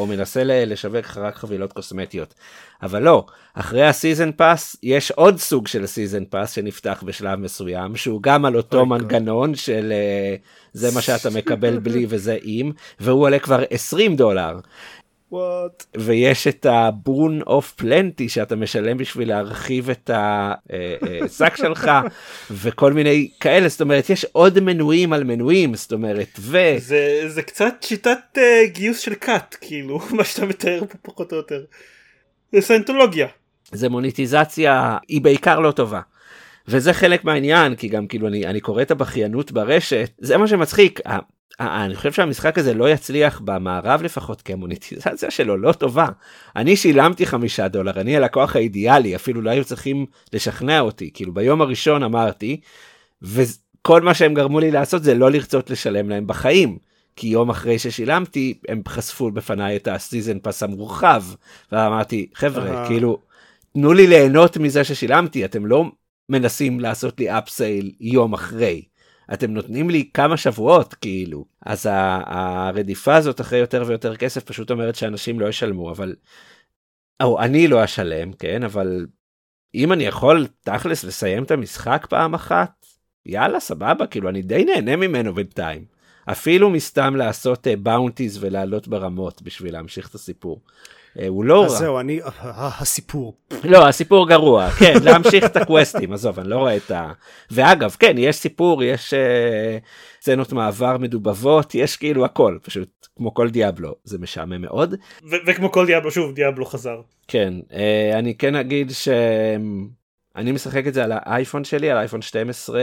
[0.00, 2.34] או מנסה לשווק לך רק חבילות קוסמטיות.
[2.82, 7.96] אבל לא, אחרי ה season pass יש עוד סוג של season pass שנפתח בשלב מסוים
[7.96, 9.56] שהוא גם על אותו oh מנגנון God.
[9.56, 14.58] של uh, זה מה שאתה מקבל בלי וזה עם והוא עולה כבר 20 דולר.
[15.32, 15.84] What?
[15.96, 21.90] ויש את הבון אוף פלנטי שאתה משלם בשביל להרחיב את השק אה, שלך
[22.62, 26.58] וכל מיני כאלה זאת אומרת יש עוד מנויים על מנויים זאת אומרת ו...
[26.78, 31.36] זה, זה קצת שיטת uh, גיוס של כת כאילו מה שאתה מתאר פה פחות או
[31.36, 31.64] יותר.
[32.52, 33.26] זה סיינטולוגיה.
[33.72, 36.00] זה מוניטיזציה היא בעיקר לא טובה.
[36.68, 41.00] וזה חלק מהעניין כי גם כאילו אני, אני קורא את הבכיינות ברשת זה מה שמצחיק
[41.60, 46.06] אני חושב שהמשחק הזה לא יצליח במערב לפחות כי המוניטיזציה שלו לא טובה.
[46.56, 51.60] אני שילמתי חמישה דולר אני הלקוח האידיאלי אפילו לא היו צריכים לשכנע אותי כאילו ביום
[51.60, 52.60] הראשון אמרתי
[53.22, 56.78] וכל מה שהם גרמו לי לעשות זה לא לרצות לשלם להם בחיים.
[57.16, 61.22] כי יום אחרי ששילמתי הם חשפו בפניי את הסיזן פס המורחב
[61.72, 62.88] ואמרתי חבר'ה uh-huh.
[62.88, 63.18] כאילו
[63.72, 65.84] תנו לי ליהנות מזה ששילמתי אתם לא
[66.28, 68.84] מנסים לעשות לי אפסייל יום אחרי.
[69.32, 74.94] אתם נותנים לי כמה שבועות כאילו אז הרדיפה הזאת אחרי יותר ויותר כסף פשוט אומרת
[74.94, 76.14] שאנשים לא ישלמו אבל.
[77.22, 79.06] או אני לא אשלם כן אבל
[79.74, 82.86] אם אני יכול תכלס לסיים את המשחק פעם אחת
[83.26, 85.95] יאללה סבבה כאילו אני די נהנה ממנו בינתיים.
[86.30, 90.60] אפילו מסתם לעשות באונטיז uh, ולעלות ברמות בשביל להמשיך את הסיפור.
[91.16, 91.66] Uh, הוא לא רע.
[91.66, 92.20] אז זהו, אני,
[92.80, 93.36] הסיפור.
[93.64, 97.12] לא, הסיפור גרוע, כן, להמשיך את הקווסטים, עזוב, אני לא רואה את ה...
[97.50, 99.84] ואגב, כן, יש סיפור, יש uh,
[100.22, 104.94] סצנות מעבר מדובבות, יש כאילו הכל, פשוט כמו כל דיאבלו, זה משעמם מאוד.
[105.46, 107.00] וכמו כל דיאבלו, שוב, דיאבלו חזר.
[107.28, 107.74] כן, uh,
[108.14, 109.08] אני כן אגיד ש...
[110.36, 112.80] אני משחק את זה על האייפון שלי, על האייפון 12,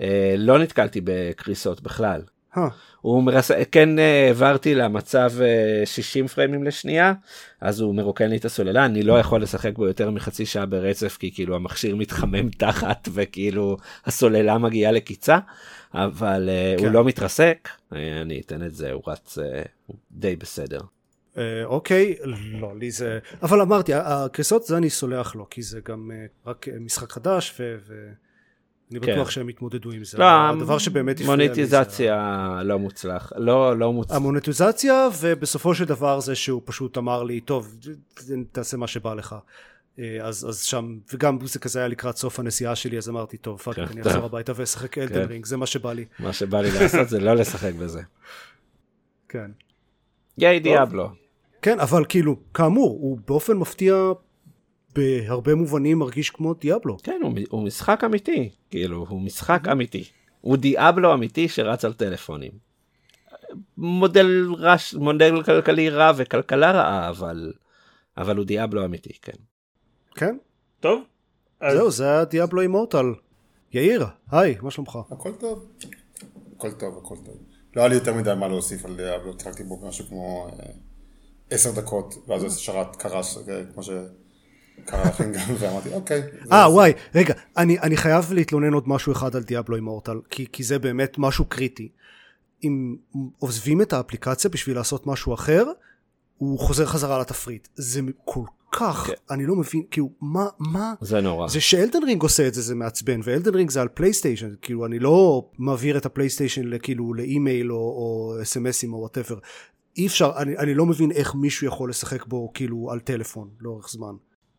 [0.00, 2.22] אה, לא נתקלתי בקריסות בכלל.
[2.54, 2.60] Huh.
[3.00, 3.50] הוא מרס...
[3.72, 5.32] כן אה, העברתי למצב
[5.84, 7.12] 60 אה, פריימים לשנייה
[7.60, 11.16] אז הוא מרוקן לי את הסוללה אני לא יכול לשחק בו יותר מחצי שעה ברצף
[11.16, 15.38] כי כאילו המכשיר מתחמם תחת וכאילו הסוללה מגיעה לקיצה
[15.94, 16.84] אבל אה, כן.
[16.84, 19.38] הוא לא מתרסק אני אתן את זה הוא רץ
[19.86, 20.80] הוא די בסדר.
[21.64, 22.14] אוקיי
[22.60, 26.10] לא לי זה אבל אמרתי הקריסות זה אני סולח לו כי זה גם
[26.46, 27.76] רק משחק חדש ו...
[28.92, 29.12] אני כן.
[29.12, 30.18] בטוח שהם יתמודדו עם זה.
[30.18, 31.46] לא, הדבר שבאמת הפריע לי זה...
[31.46, 34.16] מוניטיזציה לא מוצלח, לא, לא מוצלח.
[34.16, 37.76] המוניטיזציה, ובסופו של דבר זה שהוא פשוט אמר לי, טוב,
[38.52, 39.36] תעשה מה שבא לך.
[39.98, 43.58] אה, אז, אז שם, וגם זה כזה היה לקראת סוף הנסיעה שלי, אז אמרתי, טוב,
[43.58, 46.04] fuck, כן, אני אחזור הביתה ואשחק Elden Ring, זה מה שבא לי.
[46.18, 48.02] מה שבא לי לעשות זה לא לשחק בזה.
[49.28, 49.50] כן.
[50.38, 51.10] ייי Diablo.
[51.62, 54.12] כן, אבל כאילו, כאמור, הוא באופן מפתיע
[54.94, 56.98] בהרבה מובנים מרגיש כמו דיאבלו.
[57.02, 60.04] כן, הוא, הוא משחק אמיתי, כאילו, הוא משחק אמיתי.
[60.40, 62.52] הוא דיאבלו אמיתי שרץ על טלפונים.
[63.76, 67.52] מודל רש, מודל כלכלי רע וכלכלה רעה, אבל,
[68.16, 69.32] אבל הוא דיאבלו אמיתי, כן.
[70.14, 70.36] כן.
[70.80, 71.02] טוב.
[71.60, 71.76] אז...
[71.76, 73.06] זהו, זה היה דיאבלו אימורטל.
[73.72, 74.98] יאיר, היי, מה שלומך?
[75.10, 75.66] הכל טוב.
[76.56, 77.36] הכל טוב, הכל טוב.
[77.76, 80.66] לא היה לי יותר מדי מה להוסיף על דיאבלו, התחלתי בו משהו כמו אה,
[81.50, 83.90] עשר דקות, ואז השרת קרס, אה, כמו ש...
[85.32, 86.22] גם, ואמרתי, אוקיי.
[86.52, 90.62] אה, וואי, רגע, אני, אני חייב להתלונן עוד משהו אחד על Diablo Immortal, כי, כי
[90.62, 91.88] זה באמת משהו קריטי.
[92.64, 92.96] אם
[93.38, 95.64] עוזבים את האפליקציה בשביל לעשות משהו אחר,
[96.36, 97.68] הוא חוזר חזרה לתפריט.
[97.74, 99.12] זה כל כך, כן.
[99.30, 101.48] אני לא מבין, כאילו, מה, מה, זה נורא.
[101.48, 104.54] זה ש Elden Ring עושה את זה זה מעצבן ו Elden Ring זה על PlayStation
[104.62, 109.38] כאילו אני לא מעביר את ה PlayStation כאילו לאימייל או, או אסמסים או whatever
[109.96, 113.88] אי אפשר אני, אני לא מבין איך מישהו יכול לשחק בו כאילו על טלפון לאורך
[113.90, 114.14] זמן.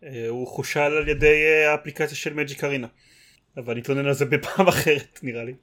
[0.05, 2.87] אה, הוא חושל על ידי אה, האפליקציה של מג'יק ארינה.
[3.57, 5.53] אבל נתלונן על זה בפעם אחרת נראה לי.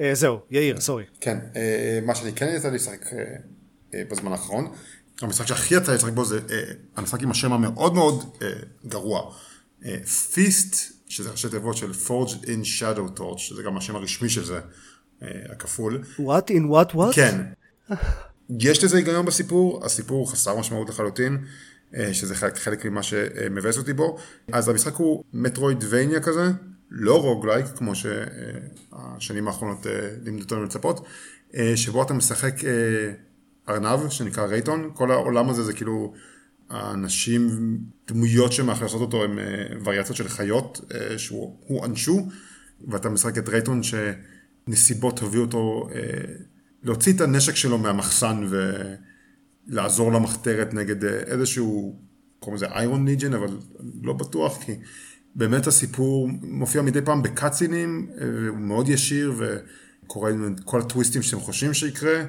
[0.00, 1.38] אה, זהו יאיר סורי כן,
[2.06, 3.00] מה שאני כן יצא לי לשחק
[3.92, 4.72] בזמן האחרון,
[5.22, 6.40] המשחק שהכי יצא לי לשחק בו זה
[6.96, 8.36] המשחק עם השם המאוד מאוד
[8.86, 9.34] גרוע.
[10.34, 14.60] פיסט, שזה ראשי תיבות של Forged in Shadow Torch, שזה גם השם הרשמי של זה,
[15.22, 16.02] הכפול.
[16.18, 17.14] what in what what?
[17.14, 17.40] כן.
[18.60, 21.38] יש לזה היגיון בסיפור, הסיפור חסר משמעות לחלוטין,
[21.94, 24.18] אה, שזה חלק, חלק ממה שמבאס אותי בו.
[24.52, 26.50] אז המשחק הוא מטרואידבניה כזה,
[26.90, 29.92] לא רוגלייק, כמו שהשנים האחרונות אה,
[30.24, 31.06] לימדו אותנו לצפות,
[31.54, 32.54] אה, שבו אתה משחק
[33.68, 36.14] ארנב, שנקרא רייטון, כל העולם הזה זה כאילו
[36.70, 37.48] האנשים,
[38.08, 39.38] דמויות שמאכלסות אותו הם
[39.84, 40.80] וריאציות של חיות
[41.16, 42.28] שהוא הוא אנשו,
[42.88, 45.88] ואתה משחק את רייטון שנסיבות הביאו אותו
[46.82, 48.48] להוציא את הנשק שלו מהמחסן
[49.68, 51.96] ולעזור למחתרת נגד אה, איזשהו,
[52.38, 53.48] קוראים לזה איירון ליג'ן, אבל
[54.02, 54.72] לא בטוח, כי
[55.34, 61.40] באמת הסיפור מופיע מדי פעם בקאצינים, אה, הוא מאוד ישיר וקורה עם כל הטוויסטים שאתם
[61.40, 62.24] חושבים שיקרה.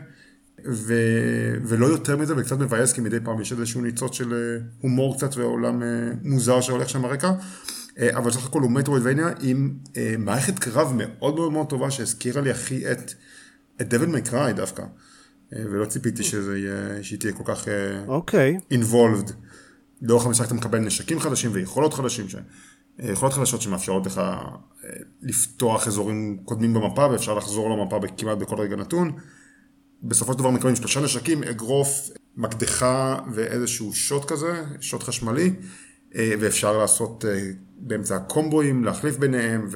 [0.68, 0.94] ו...
[1.64, 5.38] ולא יותר מזה, וקצת מבאס, כי מדי פעם יש איזשהו ניצוץ של אה, הומור קצת
[5.38, 5.84] ועולם
[6.24, 7.32] מוזר שהולך שם ברקע.
[8.00, 9.74] אה, אבל סך הכל הוא מטרואידבניה עם
[10.18, 13.14] מערכת קרב מאוד מאוד מאוד טובה שהזכירה לי הכי את,
[13.82, 14.84] את דבל מקראי דווקא.
[15.56, 19.32] אה, ולא ציפיתי שזה יהיה, שהיא תהיה כל כך אה, אוקיי involved.
[20.02, 22.36] לאורך המשחק אתה מקבל נשקים חדשים ויכולות חדשים, ש...
[23.00, 24.22] אה, יכולות חדשות שמאפשרות לך
[25.22, 29.12] לפתוח אזורים קודמים במפה ואפשר לחזור למפה כמעט בכל רגע נתון.
[30.04, 35.54] בסופו של דבר מקבלים שלושה נשקים, אגרוף, מקדחה ואיזשהו שוט כזה, שוט חשמלי,
[36.16, 37.26] ואפשר לעשות
[37.78, 39.68] באמצע ה combo־אים, להחליף ביניהם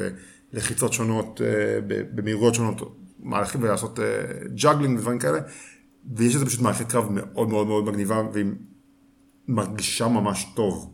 [0.54, 1.42] ולחיצות שונות
[1.88, 2.82] במהירויות שונות,
[3.24, 4.00] מהלכים ולעשות
[4.56, 5.40] juggling ודברים כאלה,
[6.16, 8.46] ויש לזה פשוט מערכת קרב מאוד מאוד מאוד מגניבה והיא
[9.48, 10.94] מרגישה ממש טוב.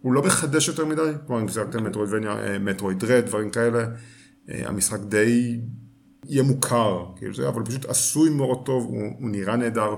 [0.00, 3.86] הוא לא מחדש יותר מדי, כלומר אם שיחקתם Metroidvania, Metroid Dread, דברים כאלה,
[4.50, 5.60] אה, המשחק די
[6.24, 9.94] יהיה מוכר, כאילו זה, אבל הוא פשוט עשוי מאוד טוב, הוא, הוא נראה נהדר,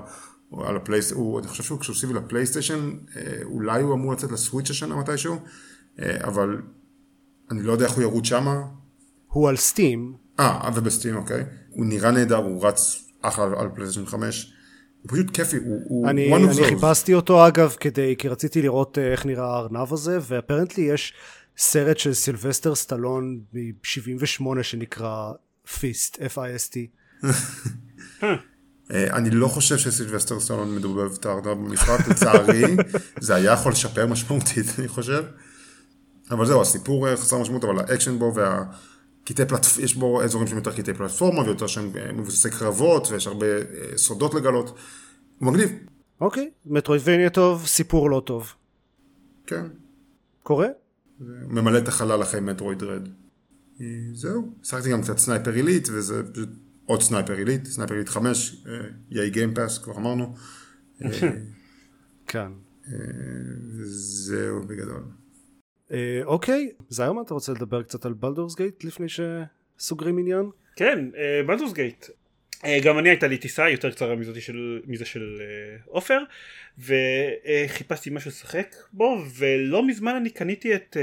[0.49, 4.69] הוא על הפלייס, הוא, אני חושב שהוא אקסקלוסיבי לפלייסטיישן, אה, אולי הוא אמור לצאת לסוויץ'
[4.69, 5.35] השנה מתישהו,
[5.99, 6.61] אה, אבל
[7.51, 8.61] אני לא יודע איך הוא ירוץ שמה,
[9.27, 14.53] הוא על סטים אה, ובסטים, אוקיי, הוא נראה נהדר, הוא רץ אחלה על פלייסטיישן 5,
[15.01, 16.69] הוא פשוט כיפי, הוא, הוא אני, one of אני those.
[16.69, 21.13] חיפשתי אותו אגב כדי, כי רציתי לראות אה, איך נראה הארנב הזה, ואפרנטלי יש
[21.57, 25.31] סרט של סילבסטר סטלון מ-78 שנקרא
[25.79, 26.77] F.I.S.T, F-I-S-T.
[28.91, 32.63] אה, אני לא חושב שסילבסטר סטלון מדובב את הארנב במשחק, לצערי,
[33.19, 35.23] זה היה יכול לשפר משמעותית, אני חושב.
[36.31, 38.33] אבל זהו, הסיפור אה, חסר משמעות, אבל האקשן בו
[39.27, 43.27] והקטעי פלטפורמה, יש בו אזורים שהם יותר קטעי פלטפורמה ויותר שהם אה, מבוססי קרבות, ויש
[43.27, 44.77] הרבה אה, סודות לגלות.
[45.39, 45.69] הוא מגניב,
[46.21, 48.53] אוקיי, metroidvania טוב, סיפור לא טוב.
[49.47, 49.65] כן.
[50.43, 50.67] קורה?
[51.19, 53.07] ממלא את החלל אחרי Metroid Dread.
[53.81, 56.49] אה, זהו, שחקתי גם קצת Sniper Elite, וזה פשוט
[56.85, 58.71] עוד Sniper Elite, Sniper Elite 5, אה,
[59.11, 60.35] יהיה Game Pass, כבר אמרנו.
[62.27, 62.51] כן.
[63.83, 65.03] זהו בגדול.
[65.91, 70.49] אה, אוקיי, זיו, מה, אתה רוצה לדבר קצת על Baldur's Gate לפני שסוגרים עניין?
[70.75, 70.99] כן,
[71.47, 72.05] Baldur's Gate.
[72.83, 76.19] גם אני הייתה לי טיסה יותר קצרה מזאתי של, מזה של אה, עופר
[76.79, 80.97] וחיפשתי משהו לשחק בו ולא מזמן אני קניתי את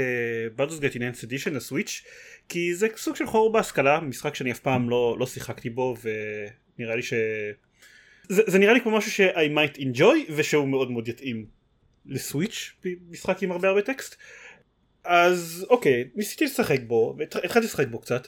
[0.55, 2.03] בלדורס גייט איננס אדישן לסוויץ'
[2.49, 6.95] כי זה סוג של חור בהשכלה משחק שאני אף פעם לא, לא שיחקתי בו ונראה
[6.95, 7.13] לי ש...
[8.29, 11.45] זה, זה נראה לי כמו משהו ש- I might enjoy ושהוא מאוד מאוד יתאים
[12.05, 12.73] לסוויץ'
[13.09, 14.15] משחק עם הרבה הרבה טקסט
[15.05, 18.27] אז אוקיי ניסיתי לשחק בו והתחלתי לשחק בו קצת.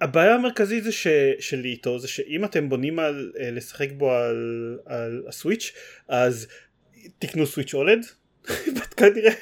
[0.00, 1.06] הבעיה המרכזית זה ש,
[1.40, 5.72] שלי איתו זה שאם אתם בונים על אה, לשחק בו על, על ה Switch
[6.08, 6.46] אז
[7.18, 8.06] תקנו Switch OLED
[8.96, 9.32] כנראה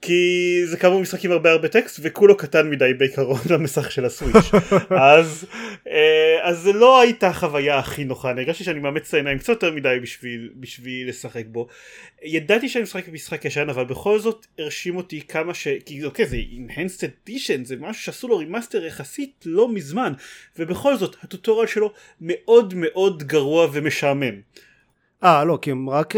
[0.00, 4.50] כי זה כמה משחקים הרבה הרבה טקסט וכולו קטן מדי בעיקרון למסך של ה Switch
[4.90, 5.46] אז,
[5.88, 8.30] אה, אז זה לא הייתה החוויה הכי נוחה.
[8.30, 11.66] אני הרגשתי שאני מאמץ את העיניים קצת יותר מדי בשביל, בשביל לשחק בו.
[12.22, 15.68] ידעתי שאני משחק במשחק ישן אבל בכל זאת הרשים אותי כמה ש...
[15.86, 20.12] כי אוקיי זה enhanced edition זה משהו שעשו לו remaster יחסית לא מזמן
[20.58, 24.40] ובכל זאת הטוטוריאל שלו מאוד מאוד גרוע ומשעמם.
[25.24, 26.14] אה, לא, כי הם רק...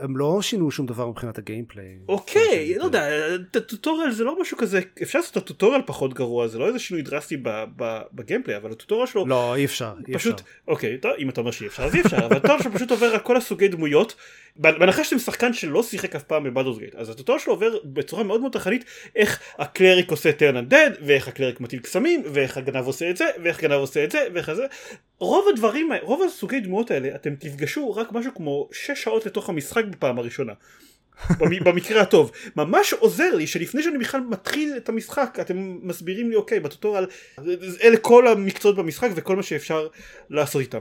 [0.00, 1.98] הם לא שינו שום דבר מבחינת הגיימפליי.
[2.08, 3.08] אוקיי, לא יודע,
[3.50, 7.02] טוטוריאל זה לא משהו כזה, אפשר לעשות את הטוטוריאל פחות גרוע, זה לא איזה שינוי
[7.02, 7.36] דרסטי
[8.12, 9.26] בגיימפליי, אבל הטוטוריאל שלו...
[9.26, 10.30] לא, אי אפשר, אי אפשר.
[10.68, 13.18] אוקיי, אם אתה אומר שאי אפשר אז אי אפשר, אבל הטוטוריאל שלו פשוט עובר על
[13.18, 14.14] כל הסוגי דמויות,
[14.56, 18.40] בהנחה שאתם שחקן שלא שיחק אף פעם בבאדורס גייט, אז הטוטוריאל שלו עובר בצורה מאוד
[18.40, 18.84] מאוד תחנית
[19.16, 23.58] איך הקלריק עושה טרן אנדד, ואיך הקלריק מטיל קסמים, ואיך הגנב עושה את זה, ואיך
[23.58, 24.66] הגנב עושה את זה, ואיך זה,
[25.18, 29.84] רוב הדברים, רוב הסוגי דמויות האלה, אתם תפגשו רק משהו כמו 6 שעות לתוך המשחק
[29.84, 30.52] בפעם הראשונה.
[31.64, 32.30] במקרה הטוב.
[32.56, 37.06] ממש עוזר לי שלפני שאני בכלל מתחיל את המשחק אתם מסבירים לי אוקיי בטוטורל
[37.82, 39.88] אלה כל המקצועות במשחק וכל מה שאפשר
[40.30, 40.80] לעשות איתם.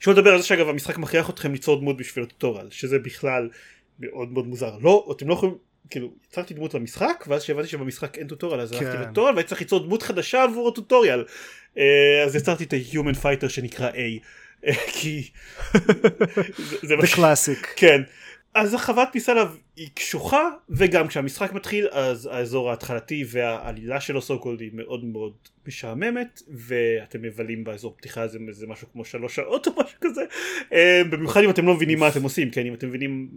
[0.00, 3.48] שלא לדבר על זה שאגב המשחק מכריח אתכם ליצור דמות בשביל הטוטורל שזה בכלל
[4.00, 4.78] מאוד מאוד מוזר.
[4.80, 5.54] לא אתם לא יכולים
[5.90, 9.02] כאילו יצרתי דמות למשחק ואז שהבנתי שבמשחק אין טוטוריאל אז הלכתי כן.
[9.02, 11.24] לטוטוריאל והייתי צריך ליצור דמות חדשה עבור הטוטוריאל.
[11.78, 13.94] אה, אז יצרתי את ה-Human Fighter שנקרא A.
[14.66, 15.30] אה, כי
[16.82, 18.02] זה קלאסיק כן.
[18.54, 24.38] אז החוות פיסה עליו היא קשוחה וגם כשהמשחק מתחיל אז האזור ההתחלתי והעלילה שלו סו
[24.38, 25.32] קולד היא מאוד מאוד
[25.66, 30.22] משעממת ואתם מבלים באזור פתיחה הזה זה משהו כמו שלוש שעות או משהו כזה.
[30.72, 32.66] אה, במיוחד אם אתם לא מבינים מה אתם עושים כן?
[32.66, 33.28] אם אתם מבינים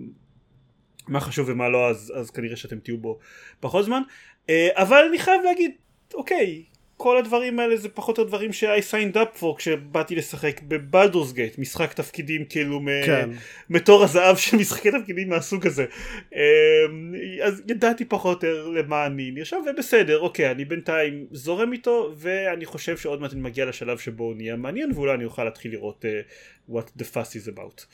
[1.12, 3.20] מה חשוב ומה לא אז, אז כנראה שאתם תהיו בו
[3.60, 4.02] פחות זמן
[4.50, 5.72] אה, אבל אני חייב להגיד
[6.14, 6.64] אוקיי
[6.98, 11.58] כל הדברים האלה זה פחות או דברים ש-I signed up for כשבאתי לשחק בבלדורס גייט
[11.58, 13.30] משחק תפקידים כאילו כן.
[13.70, 15.86] מתור הזהב של משחקי תפקידים מהסוג הזה
[16.34, 22.14] אמ, אז ידעתי פחות או יותר למה אני נרשם ובסדר אוקיי אני בינתיים זורם איתו
[22.18, 25.72] ואני חושב שעוד מעט אני מגיע לשלב שבו הוא נהיה מעניין ואולי אני אוכל להתחיל
[25.72, 27.86] לראות uh, what the fuss is about.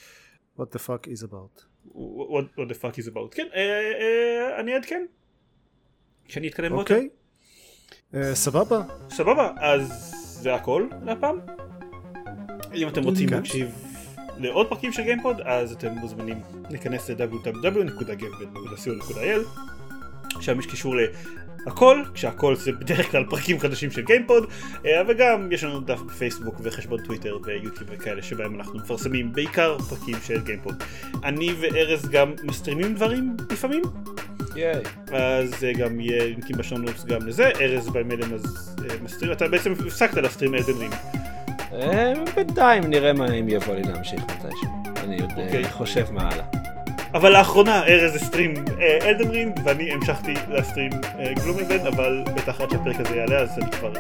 [0.57, 1.65] what the fuck is about.
[1.93, 5.05] What, what the fuck is about כן uh, uh, אני אעדכן.
[6.27, 6.73] כשאני אתקדם.
[6.73, 7.09] אוקיי.
[8.13, 8.81] אה, סבבה.
[9.09, 11.39] סבבה, אז זה הכל להפעם.
[12.73, 13.35] אם אתם רוצים כן.
[13.35, 13.69] להקשיב
[14.37, 19.41] לעוד פרקים של גיימפוד, אז אתם מוזמנים להיכנס ל-www.gamepod.co.il
[20.41, 20.95] שם יש קישור
[21.65, 24.45] להכל, כשהכל זה בדרך כלל פרקים חדשים של גיימפוד,
[24.85, 30.15] אה, וגם יש לנו דף בפייסבוק וחשבון טוויטר ויוטיוב וכאלה שבהם אנחנו מפרסמים בעיקר פרקים
[30.23, 30.83] של גיימפוד.
[31.23, 33.81] אני וארז גם מסטרימים דברים לפעמים.
[35.11, 39.71] אז אה, גם יהיה לינקים בשונוטס גם לזה, ארז במלם אז אה, מסטרים, אתה בעצם
[39.71, 40.93] הפסקת להסטרים אלדן רינג.
[41.73, 45.69] אה, בינתיים נראה מה אם יבוא לי להמשיך מתישהו, אני עוד אוקיי.
[45.69, 46.66] חושב מה הלאה.
[47.13, 48.53] אבל לאחרונה ארז הסטרים
[49.03, 50.91] אלדן רינג ואני המשכתי להסטרים
[51.43, 53.91] גלומנבן אבל בטח עד שהפרק הזה יעלה אז אני כבר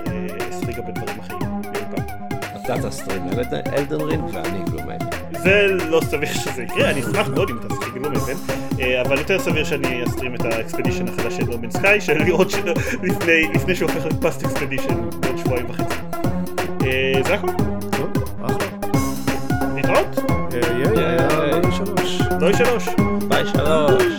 [0.49, 1.57] אסטרים גם בדברים אחרים.
[2.65, 3.23] אתה תסטרים
[3.73, 5.05] Elden Ring ואני Gloomhaven.
[5.31, 8.33] זה לא סביר שזה יקרה, אני אשמח מאוד אם תסטרים Gloomhaven.
[8.79, 12.17] אה, אבל יותר סביר שאני אסטרים את ה expedition החדש של No Man's Sky, של
[12.23, 12.53] לראות
[13.03, 15.95] לפני, לפני שהוא הופך ל past expedition בעוד שבועיים וחצי.
[16.85, 17.47] אה, זה הכל.
[19.75, 20.17] להתראות?
[20.17, 20.36] יאי,
[22.47, 22.85] יאי, יאי, שלוש.
[22.85, 23.23] שלוש.
[23.27, 24.16] ביי שלוש.